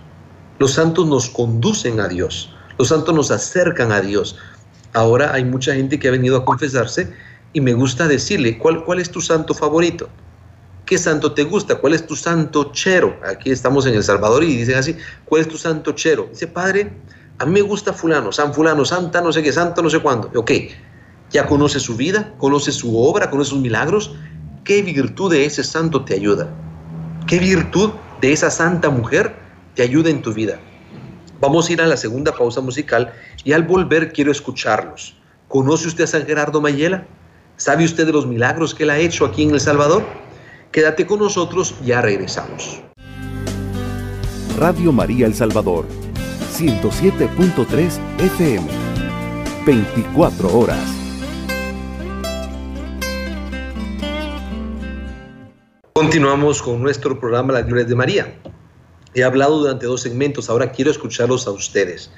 [0.59, 2.51] Los santos nos conducen a Dios.
[2.79, 4.37] Los santos nos acercan a Dios.
[4.93, 7.13] Ahora hay mucha gente que ha venido a confesarse
[7.53, 10.09] y me gusta decirle, ¿cuál, es tu santo favorito?
[10.85, 11.77] ¿Qué santo te gusta?
[11.77, 13.17] ¿Cuál es tu santo chero?
[13.25, 16.29] Aquí estamos en El Salvador y dicen así, ¿cuál es tu santo chero?
[16.31, 16.93] Dice, padre,
[17.39, 20.31] a mí me gusta fulano, san fulano, santa, no sé qué, santo, no sé cuándo.
[20.35, 20.51] Ok,
[21.31, 24.15] ya conoce su vida, conoce su obra, conoce sus milagros.
[24.65, 26.49] ¿Qué virtud de ese santo te ayuda?
[27.27, 29.35] ¿Qué virtud de esa santa mujer
[29.75, 30.59] te ayuda en tu vida?
[31.47, 33.13] Vamos a ir a la segunda pausa musical
[33.45, 35.15] y al volver quiero escucharlos.
[35.47, 37.07] ¿Conoce usted a San Gerardo Mayela?
[37.59, 40.07] ¿Sabe usted de los milagros que él ha hecho aquí en El Salvador?
[40.73, 42.81] Quédate con nosotros, ya regresamos.
[44.57, 45.85] Radio María El Salvador,
[46.55, 48.67] 107.3 FM,
[49.67, 50.81] 24 horas.
[55.93, 58.35] Continuamos con nuestro programa Las Glorias de María.
[59.15, 62.11] He hablado durante dos segmentos, ahora quiero escucharlos a ustedes.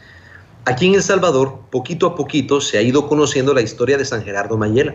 [0.65, 4.25] Aquí en El Salvador, poquito a poquito, se ha ido conociendo la historia de San
[4.25, 4.95] Gerardo Mayela.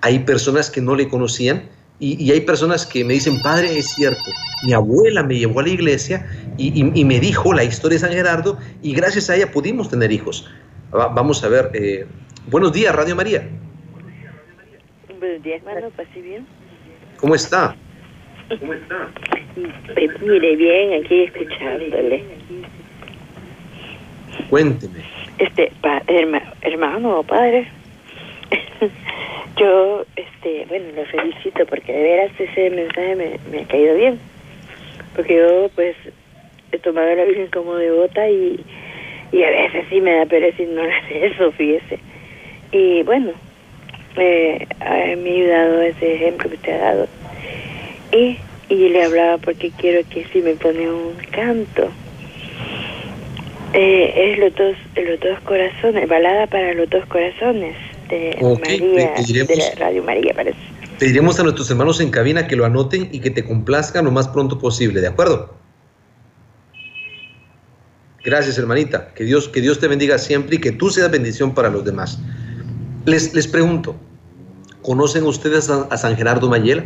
[0.00, 4.24] Hay personas que no le conocían y, hay personas que me dicen, padre, es cierto,
[4.64, 6.26] mi abuela me llevó a la iglesia
[6.56, 10.50] y, me dijo la historia de San Gerardo y gracias a ella pudimos tener hijos.
[10.90, 12.06] vamos a ver, eh,
[12.48, 13.48] buenos días, Radio María.
[15.20, 16.46] Buenos días, hermano, ¿pase bien?
[17.18, 17.76] ¿Cómo está?
[18.58, 19.12] ¿Cómo está?
[19.54, 22.22] Pues mire, bien, aquí escuchándole.
[24.48, 25.00] Cuénteme.
[25.38, 25.72] Este,
[26.62, 27.66] hermano o padre,
[29.56, 34.18] yo, este, bueno, lo felicito porque de veras ese mensaje me, me ha caído bien.
[35.14, 35.96] Porque yo, pues,
[36.72, 38.64] he tomado la Virgen como devota y,
[39.32, 41.98] y a veces sí me da pereza ignorar eso, fíjese.
[42.72, 43.32] Y bueno,
[44.16, 47.08] eh, me ha ayudado ese ejemplo que usted ha dado
[48.12, 48.36] y,
[48.72, 51.90] y le hablaba porque quiero que si me pone un canto.
[53.74, 57.74] Eh, es los dos, los dos corazones, balada para los dos corazones
[58.08, 60.58] de María, de la Radio María, parece.
[60.98, 64.28] Pediremos a nuestros hermanos en cabina que lo anoten y que te complazcan lo más
[64.28, 65.54] pronto posible, ¿de acuerdo?
[68.24, 69.12] Gracias, hermanita.
[69.14, 72.18] Que Dios, que Dios te bendiga siempre y que tú seas bendición para los demás.
[73.04, 73.96] Les, les pregunto,
[74.82, 76.84] ¿conocen ustedes a, a San Gerardo Mayela?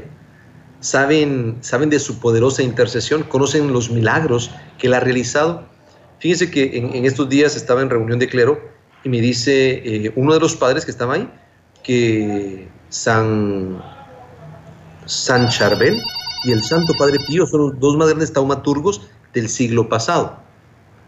[0.80, 5.64] Saben, saben de su poderosa intercesión, conocen los milagros que él ha realizado.
[6.18, 8.60] Fíjense que en, estos días estaba en reunión de clero
[9.04, 11.28] y me dice eh, uno de los padres que estaba ahí
[11.82, 13.82] que San,
[15.04, 16.00] San Charbel
[16.44, 20.38] y el Santo Padre Pío son los dos más grandes taumaturgos del siglo pasado,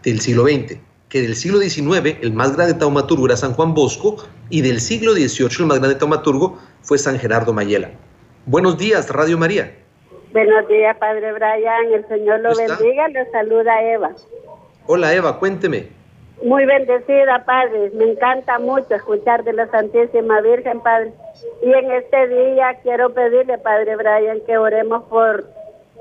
[0.03, 0.77] del siglo XX,
[1.09, 4.17] que del siglo XIX el más grande taumaturgo era San Juan Bosco
[4.49, 7.91] y del siglo XVIII el más grande taumaturgo fue San Gerardo Mayela.
[8.45, 9.71] Buenos días, Radio María.
[10.31, 11.93] Buenos días, Padre Brian.
[11.93, 13.07] El Señor lo bendiga.
[13.07, 14.11] Le saluda Eva.
[14.85, 15.87] Hola, Eva, cuénteme.
[16.43, 17.91] Muy bendecida, Padre.
[17.93, 21.11] Me encanta mucho escuchar de la Santísima Virgen, Padre.
[21.61, 25.45] Y en este día quiero pedirle, Padre Brian, que oremos por,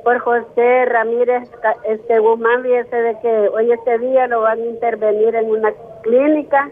[0.04, 1.50] por José Ramírez
[1.84, 2.62] este Guzmán.
[2.62, 5.72] Fíjese de que hoy este día lo van a intervenir en una
[6.02, 6.70] clínica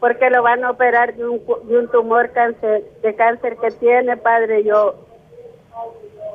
[0.00, 4.64] porque lo van a operar de un, de un tumor de cáncer que tiene, Padre.
[4.64, 4.94] Yo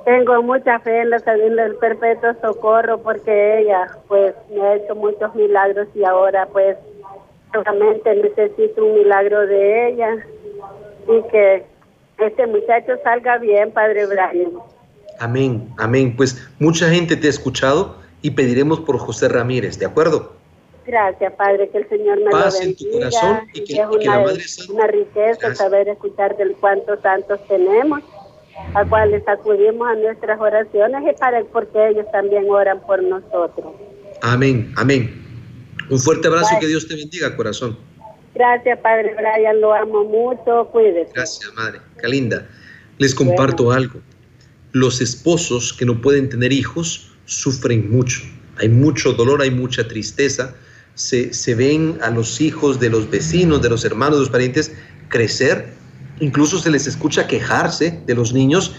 [0.06, 4.96] tengo mucha fe en, los, en el perpetuo socorro porque ella pues me ha hecho
[4.96, 6.78] muchos milagros y ahora pues
[7.54, 10.10] solamente necesito un milagro de ella
[11.08, 11.66] y que
[12.18, 14.52] este muchacho salga bien, Padre Brian.
[15.20, 16.16] Amén, amén.
[16.16, 20.34] Pues mucha gente te ha escuchado y pediremos por José Ramírez, ¿de acuerdo?
[20.86, 22.64] Gracias, Padre, que el Señor me lo bendiga.
[22.64, 27.02] En tu corazón y que, es una, la Madre una riqueza saber escuchar del cuántos
[27.02, 28.02] santos tenemos,
[28.74, 33.74] a cuales acudimos a nuestras oraciones y para porque ellos también oran por nosotros.
[34.22, 35.22] Amén, amén.
[35.90, 37.78] Un fuerte abrazo y que Dios te bendiga, corazón.
[38.36, 41.12] Gracias, Padre Brian, lo amo mucho, cuídese.
[41.14, 41.80] Gracias, Madre.
[42.02, 42.48] Qué linda.
[42.98, 44.02] Les comparto algo.
[44.72, 48.22] Los esposos que no pueden tener hijos sufren mucho.
[48.58, 50.56] Hay mucho dolor, hay mucha tristeza
[50.96, 54.74] se, ven a los hijos de los vecinos, de los hermanos, de los parientes
[55.10, 55.74] crecer,
[56.20, 58.76] incluso se les escucha quejarse de los niños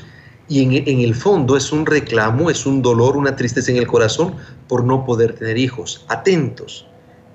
[0.49, 3.87] y en, en, el fondo es un reclamo, es un dolor, una tristeza en el
[3.87, 4.37] corazón
[4.69, 6.05] por no poder tener hijos.
[6.09, 6.87] Atentos,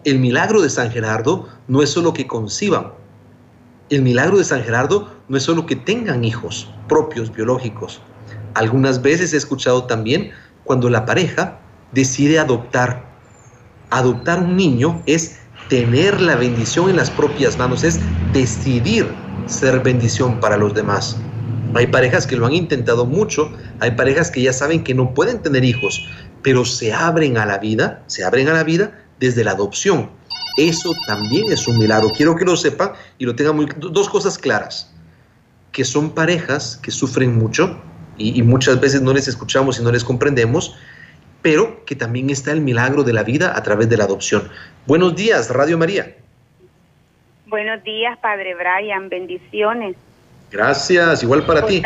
[0.03, 2.93] el milagro de San Gerardo no es solo que conciban,
[3.89, 8.01] el milagro de San Gerardo no es solo que tengan hijos propios, biológicos.
[8.53, 10.31] Algunas veces he escuchado también
[10.63, 11.59] cuando la pareja
[11.91, 13.08] decide adoptar
[13.89, 17.99] adoptar un niño es tener la bendición en las propias manos, es
[18.33, 19.07] decidir
[19.45, 21.17] ser bendición para los demás.
[21.75, 25.41] Hay parejas que lo han intentado mucho, hay parejas que ya saben que no pueden
[25.41, 26.07] tener hijos,
[26.41, 30.09] pero se abren a la vida, se abren a la vida desde la adopción.
[30.57, 32.09] Eso también es un milagro.
[32.15, 34.91] Quiero que lo sepan y lo tengan muy dos cosas claras,
[35.71, 37.79] que son parejas que sufren mucho
[38.17, 40.75] y, y muchas veces no les escuchamos y no les comprendemos,
[41.41, 44.49] pero que también está el milagro de la vida a través de la adopción.
[44.85, 46.15] Buenos días, Radio María.
[47.45, 49.95] Buenos días, Padre Brian, bendiciones.
[50.51, 51.81] Gracias, igual para ti.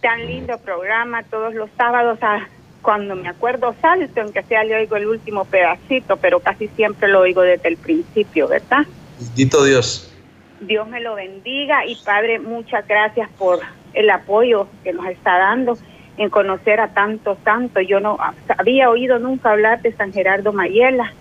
[0.00, 2.18] Tan, lindo programa todos los sábados.
[2.22, 2.46] Ah,
[2.82, 7.20] cuando me acuerdo salto, aunque sea le oigo el último pedacito, pero casi siempre lo
[7.20, 8.84] oigo desde el principio, ¿verdad?
[9.18, 10.12] Bendito Dios.
[10.60, 13.60] Dios me lo bendiga y Padre, muchas gracias por
[13.94, 15.78] el apoyo que nos está dando
[16.16, 17.84] en conocer a tantos, tantos.
[17.86, 18.18] Yo no
[18.58, 21.12] había oído nunca hablar de San Gerardo Mayela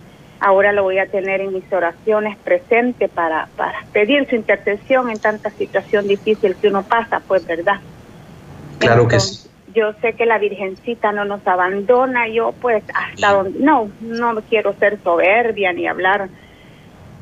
[0.41, 5.19] ahora lo voy a tener en mis oraciones presente para, para pedir su intercesión en
[5.19, 7.79] tanta situación difícil que uno pasa, pues, ¿verdad?
[8.79, 9.47] Claro que sí.
[9.73, 14.73] Yo sé que la Virgencita no nos abandona, yo pues hasta donde, no, no quiero
[14.73, 16.27] ser soberbia ni hablar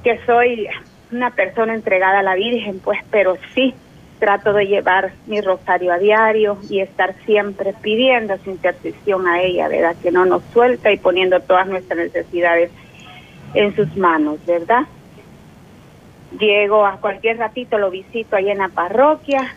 [0.04, 0.68] que soy
[1.12, 3.76] una persona entregada a la Virgen, pues, pero sí
[4.20, 9.68] trato de llevar mi rosario a diario y estar siempre pidiendo su intercesión a ella,
[9.68, 9.96] ¿verdad?
[10.02, 12.70] Que no nos suelta y poniendo todas nuestras necesidades
[13.54, 14.84] en sus manos, ¿verdad?
[16.40, 19.56] Llego a cualquier ratito, lo visito ahí en la parroquia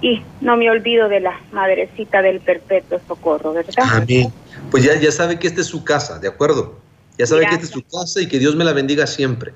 [0.00, 3.84] y no me olvido de la madrecita del perpetuo socorro, ¿verdad?
[3.90, 4.32] Amén.
[4.70, 6.78] Pues ya, ya sabe que esta es su casa, ¿de acuerdo?
[7.16, 9.52] Ya sabe que esta es su casa y que Dios me la bendiga siempre.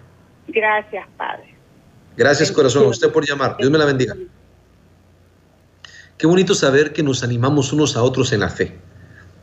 [0.48, 1.51] Gracias, Padre.
[2.16, 3.56] Gracias, corazón, a usted por llamar.
[3.58, 4.14] Dios me la bendiga.
[6.18, 8.78] Qué bonito saber que nos animamos unos a otros en la fe.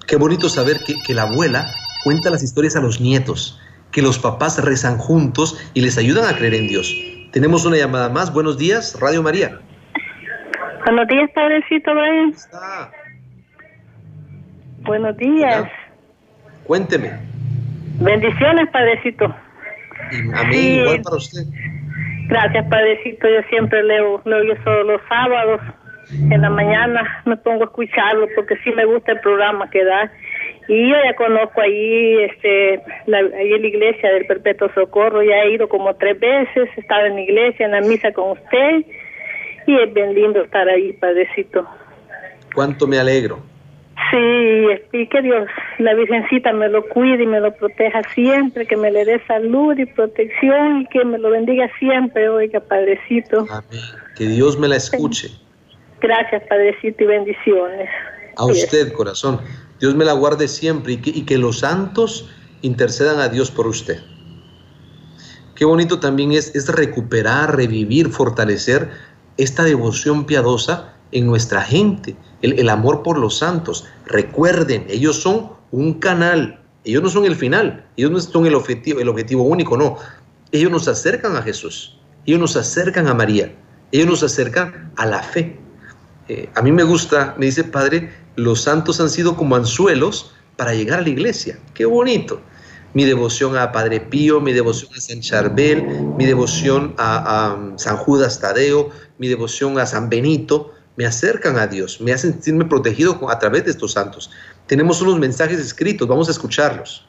[0.08, 1.66] Qué bonito saber que, que la abuela
[2.04, 3.60] cuenta las historias a los nietos,
[3.92, 6.94] que los papás rezan juntos y les ayudan a creer en Dios.
[7.32, 8.34] Tenemos una llamada más.
[8.34, 9.60] Buenos días, Radio María.
[10.86, 12.30] Buenos días, Padrecito Brian.
[12.30, 12.92] Está.
[14.82, 15.70] Buenos días.
[16.64, 17.12] Cuénteme.
[18.00, 19.36] Bendiciones, Padrecito.
[20.34, 21.44] amén, igual para usted.
[22.30, 23.28] Gracias, Padrecito.
[23.28, 25.62] Yo siempre leo, leo yo solo los sábados.
[26.32, 30.12] En la mañana me pongo a escucharlo porque sí me gusta el programa que da
[30.70, 35.68] y yo ya conozco ahí, este, la, ahí iglesia del Perpetuo Socorro, ya he ido
[35.68, 38.86] como tres veces, he estado en la iglesia, en la misa con usted,
[39.66, 41.68] y es bien lindo estar ahí, Padrecito.
[42.54, 43.40] Cuánto me alegro.
[44.12, 45.48] Sí, y que Dios,
[45.78, 49.78] la Virgencita me lo cuide y me lo proteja siempre, que me le dé salud
[49.78, 53.46] y protección y que me lo bendiga siempre, oiga, Padrecito.
[53.50, 53.82] Amén.
[54.16, 55.30] Que Dios me la escuche.
[56.02, 57.90] Gracias, Padrecito, y bendiciones.
[58.38, 59.42] A usted, corazón.
[59.80, 62.30] Dios me la guarde siempre y que, y que los santos
[62.62, 64.00] intercedan a Dios por usted.
[65.56, 68.90] Qué bonito también es, es recuperar, revivir, fortalecer
[69.38, 73.86] esta devoción piadosa en nuestra gente, el, amor por los santos.
[74.06, 79.00] Recuerden, ellos son un canal, ellos no son el final, ellos no son el objetivo,
[79.00, 79.98] el objetivo único, no.
[80.52, 83.54] Ellos nos acercan a Jesús, ellos nos acercan a María,
[83.92, 85.60] ellos nos acercan a la fe.
[86.28, 90.74] Eh, a mí me gusta, me dice Padre, los santos han sido como anzuelos para
[90.74, 91.60] llegar a la iglesia.
[91.74, 92.42] Qué bonito.
[92.94, 95.84] Mi devoción a Padre Pío, mi devoción a San Charbel,
[96.18, 101.58] mi devoción a, a um, San Judas Tadeo, mi devoción a San Benito, me acercan
[101.58, 104.32] a Dios, me hacen sentirme protegido a través de estos santos.
[104.68, 107.06] Tenemos unos mensajes escritos, vamos a escucharlos.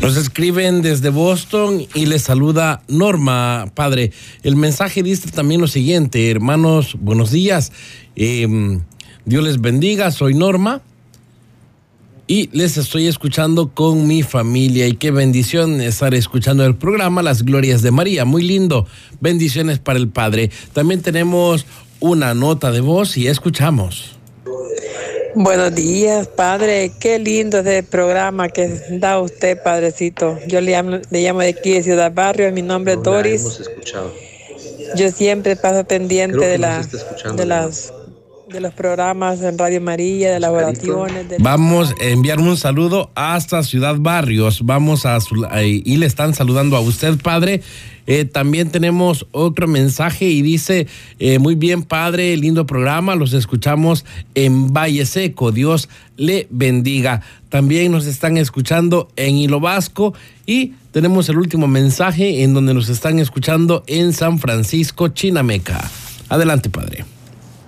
[0.00, 4.10] Nos escriben desde Boston y les saluda Norma, padre.
[4.42, 7.72] El mensaje dice también lo siguiente, hermanos, buenos días.
[8.16, 8.80] Eh,
[9.26, 10.80] Dios les bendiga, soy Norma
[12.28, 17.42] y les estoy escuchando con mi familia y qué bendición estar escuchando el programa Las
[17.42, 18.86] Glorias de María, muy lindo,
[19.18, 20.50] bendiciones para el Padre.
[20.74, 21.64] También tenemos
[22.00, 24.18] una nota de voz y escuchamos.
[25.34, 30.38] Buenos días, Padre, qué lindo ese programa que da usted, Padrecito.
[30.46, 33.42] Yo le llamo, le llamo de aquí de Ciudad Barrio, mi nombre es Doris.
[33.42, 34.12] Hemos escuchado.
[34.96, 37.44] Yo siempre paso pendiente de, la, de ¿no?
[37.44, 37.92] las
[38.52, 41.28] de los programas en Radio María, de las oraciones.
[41.28, 41.36] De...
[41.38, 44.64] Vamos a enviar un saludo hasta Ciudad Barrios.
[44.64, 45.18] Vamos a
[45.62, 47.62] y le están saludando a usted, padre.
[48.06, 50.86] Eh, también tenemos otro mensaje y dice,
[51.18, 57.20] eh, muy bien, padre, lindo programa, los escuchamos en Valle Seco, Dios le bendiga.
[57.50, 60.14] También nos están escuchando en Hilo Vasco
[60.46, 65.90] y tenemos el último mensaje en donde nos están escuchando en San Francisco, Chinameca.
[66.30, 67.17] Adelante, padre.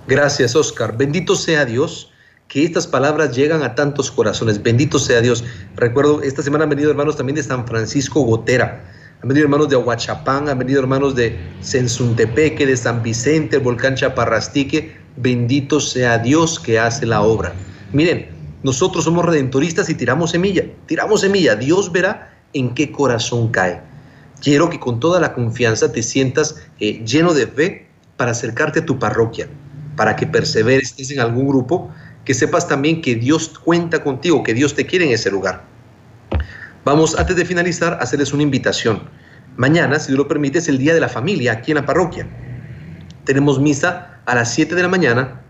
[0.06, 0.96] Gracias, Oscar.
[0.96, 2.12] Bendito sea Dios
[2.48, 4.62] que estas palabras llegan a tantos corazones.
[4.62, 5.44] Bendito sea Dios.
[5.76, 8.82] Recuerdo, esta semana han venido hermanos también de San Francisco Gotera.
[9.22, 13.94] Han venido hermanos de Aguachapán, han venido hermanos de Sensuntepeque, de San Vicente, el volcán
[13.94, 14.96] Chaparrastique.
[15.16, 17.52] Bendito sea Dios que hace la obra.
[17.92, 21.56] Miren, Nosotros somos redentoristas y tiramos semilla, tiramos semilla.
[21.56, 23.80] Dios verá en qué corazón cae.
[24.42, 27.86] Quiero que con toda la confianza te sientas eh, lleno de fe
[28.16, 29.48] para acercarte a tu parroquia,
[30.00, 31.90] para que perseveres en algún grupo,
[32.24, 35.62] que sepas también que Dios cuenta contigo, que Dios te quiere en ese lugar.
[36.86, 39.02] Vamos, antes de finalizar, a hacerles una invitación.
[39.58, 42.26] Mañana, si Dios lo permite, es el Día de la Familia aquí en la parroquia.
[43.26, 45.42] Tenemos misa a las 7 de la mañana,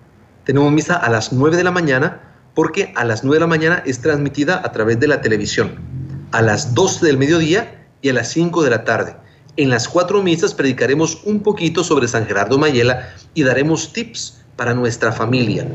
[0.43, 2.21] tenemos misa a las 9 de la mañana,
[2.57, 5.77] porque a las 9 de la mañana es transmitida a través de la televisión,
[6.33, 9.15] a las 12 del mediodía y a las 5 de la tarde.
[9.57, 14.75] En las cuatro misas predicaremos un poquito sobre San Gerardo Mayela y daremos tips para
[14.75, 15.67] nuestra familia.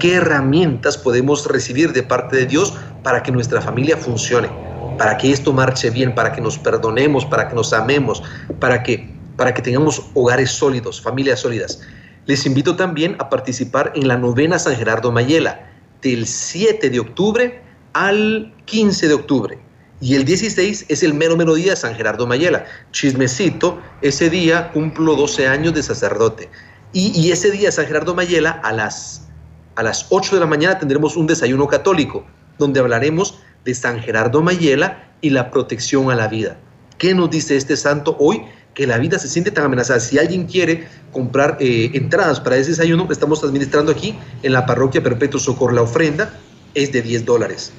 [0.00, 2.74] ¿Qué herramientas podemos recibir de parte de Dios
[3.04, 4.50] para que nuestra familia funcione?
[4.98, 8.20] Para que esto marche bien, para que nos perdonemos, para que nos amemos,
[8.58, 11.82] para que, para que tengamos hogares sólidos, familias sólidas.
[12.26, 15.60] Les invito también a participar en la novena San Gerardo Mayela
[16.02, 17.62] del 7 de octubre
[17.92, 19.58] al 15 de octubre.
[20.00, 22.64] Y el 16 es el mero mero día de San Gerardo Mayela.
[22.90, 26.50] Chismecito, ese día cumplo 12 años de sacerdote.
[26.94, 29.28] Y, ese día San Gerardo Mayela a las,
[29.76, 32.26] a las 8 de la mañana tendremos un desayuno católico
[32.58, 36.58] donde hablaremos de San Gerardo Mayela y la protección a la vida.
[36.98, 38.42] ¿Qué nos dice este santo hoy?
[38.74, 40.00] Que la vida se siente tan amenazada.
[40.00, 44.66] Si alguien quiere comprar eh, entradas para ese desayuno, que estamos administrando aquí en la
[44.66, 45.72] parroquia Perpetuo Socorro.
[45.74, 46.38] La ofrenda
[46.74, 47.72] es de 10 dólares.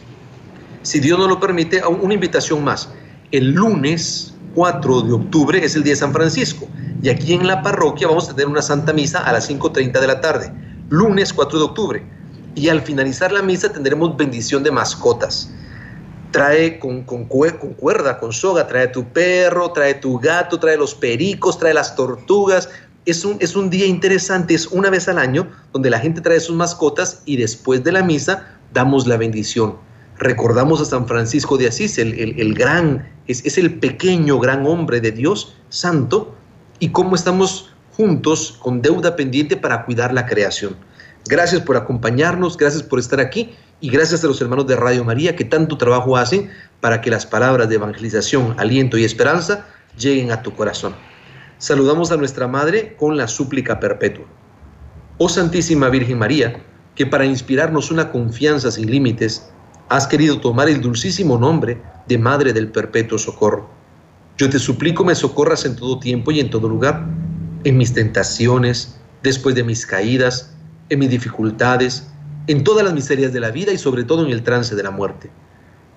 [0.82, 2.90] Si Dios nos lo permite, una invitación más.
[3.32, 6.68] El lunes 4 de octubre es el día de San Francisco.
[7.02, 10.08] Y aquí en la parroquia vamos a tener una santa misa a las 5.30 de
[10.08, 10.54] la tarde.
[10.90, 12.04] Lunes 4 de octubre.
[12.56, 15.52] Y al finalizar la misa tendremos bendición de mascotas
[16.34, 20.96] trae con, con, con, cuerda, con soga, trae tu perro, trae tu gato, trae los
[20.96, 22.70] pericos, trae las tortugas.
[23.06, 26.40] Es un, es un día interesante, es una vez al año donde la gente trae
[26.40, 29.78] sus mascotas y después de la misa damos la bendición.
[30.24, 35.02] Recordamos a San Francisco de Asís, el, el, gran, es, es el pequeño gran hombre
[35.02, 36.34] de Dios, santo,
[36.80, 40.78] y cómo estamos juntos con deuda pendiente para cuidar la creación.
[41.26, 45.36] Gracias por acompañarnos, gracias por estar aquí y gracias a los hermanos de Radio María
[45.36, 46.50] que tanto trabajo hacen
[46.80, 49.68] para que las palabras de evangelización, aliento y esperanza
[49.98, 50.96] lleguen a tu corazón.
[51.58, 54.24] Saludamos a nuestra Madre con la súplica perpetua.
[55.18, 56.62] Oh Santísima Virgen María,
[56.96, 59.53] que para inspirarnos una confianza sin límites,
[59.94, 63.70] has querido tomar el dulcísimo nombre de Madre del Perpetuo Socorro.
[64.40, 67.06] Yo te suplico me socorras en todo tiempo y en todo lugar,
[67.64, 70.52] en mis tentaciones, después de mis caídas,
[70.90, 72.08] en mis dificultades,
[72.48, 74.90] en todas las miserias de la vida y sobre todo en el trance de la
[74.90, 75.30] muerte.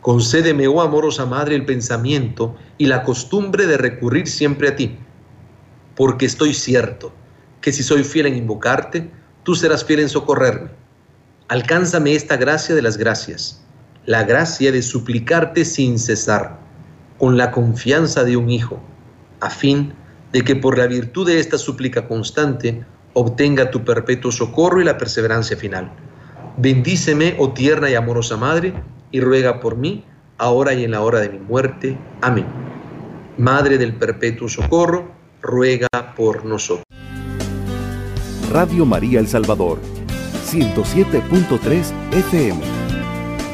[0.03, 4.99] Concédeme, oh amorosa Madre, el pensamiento y la costumbre de recurrir siempre a ti,
[5.95, 7.15] porque estoy cierto
[7.63, 9.11] que si soy fiel en invocarte,
[9.43, 10.69] tú serás fiel en socorrerme.
[11.49, 13.63] Alcánzame esta gracia de las gracias,
[14.07, 16.59] la gracia de suplicarte sin cesar,
[17.19, 18.81] con la confianza de un hijo,
[19.41, 19.93] a fin
[20.33, 22.85] de que por la virtud de esta súplica constante
[23.15, 25.91] obtenga tu perpetuo socorro y la perseverancia final.
[26.57, 28.75] Bendíceme, oh tierna y amorosa Madre,
[29.11, 30.05] y ruega por mí,
[30.39, 31.99] ahora y en la hora de mi muerte.
[32.21, 32.47] Amén.
[33.39, 35.11] Madre del perpetuo socorro,
[35.43, 36.85] ruega por nosotros.
[38.53, 39.79] Radio María El Salvador,
[40.47, 42.76] 107.3 FM,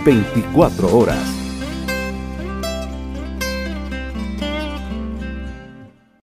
[0.05, 1.42] 24 horas.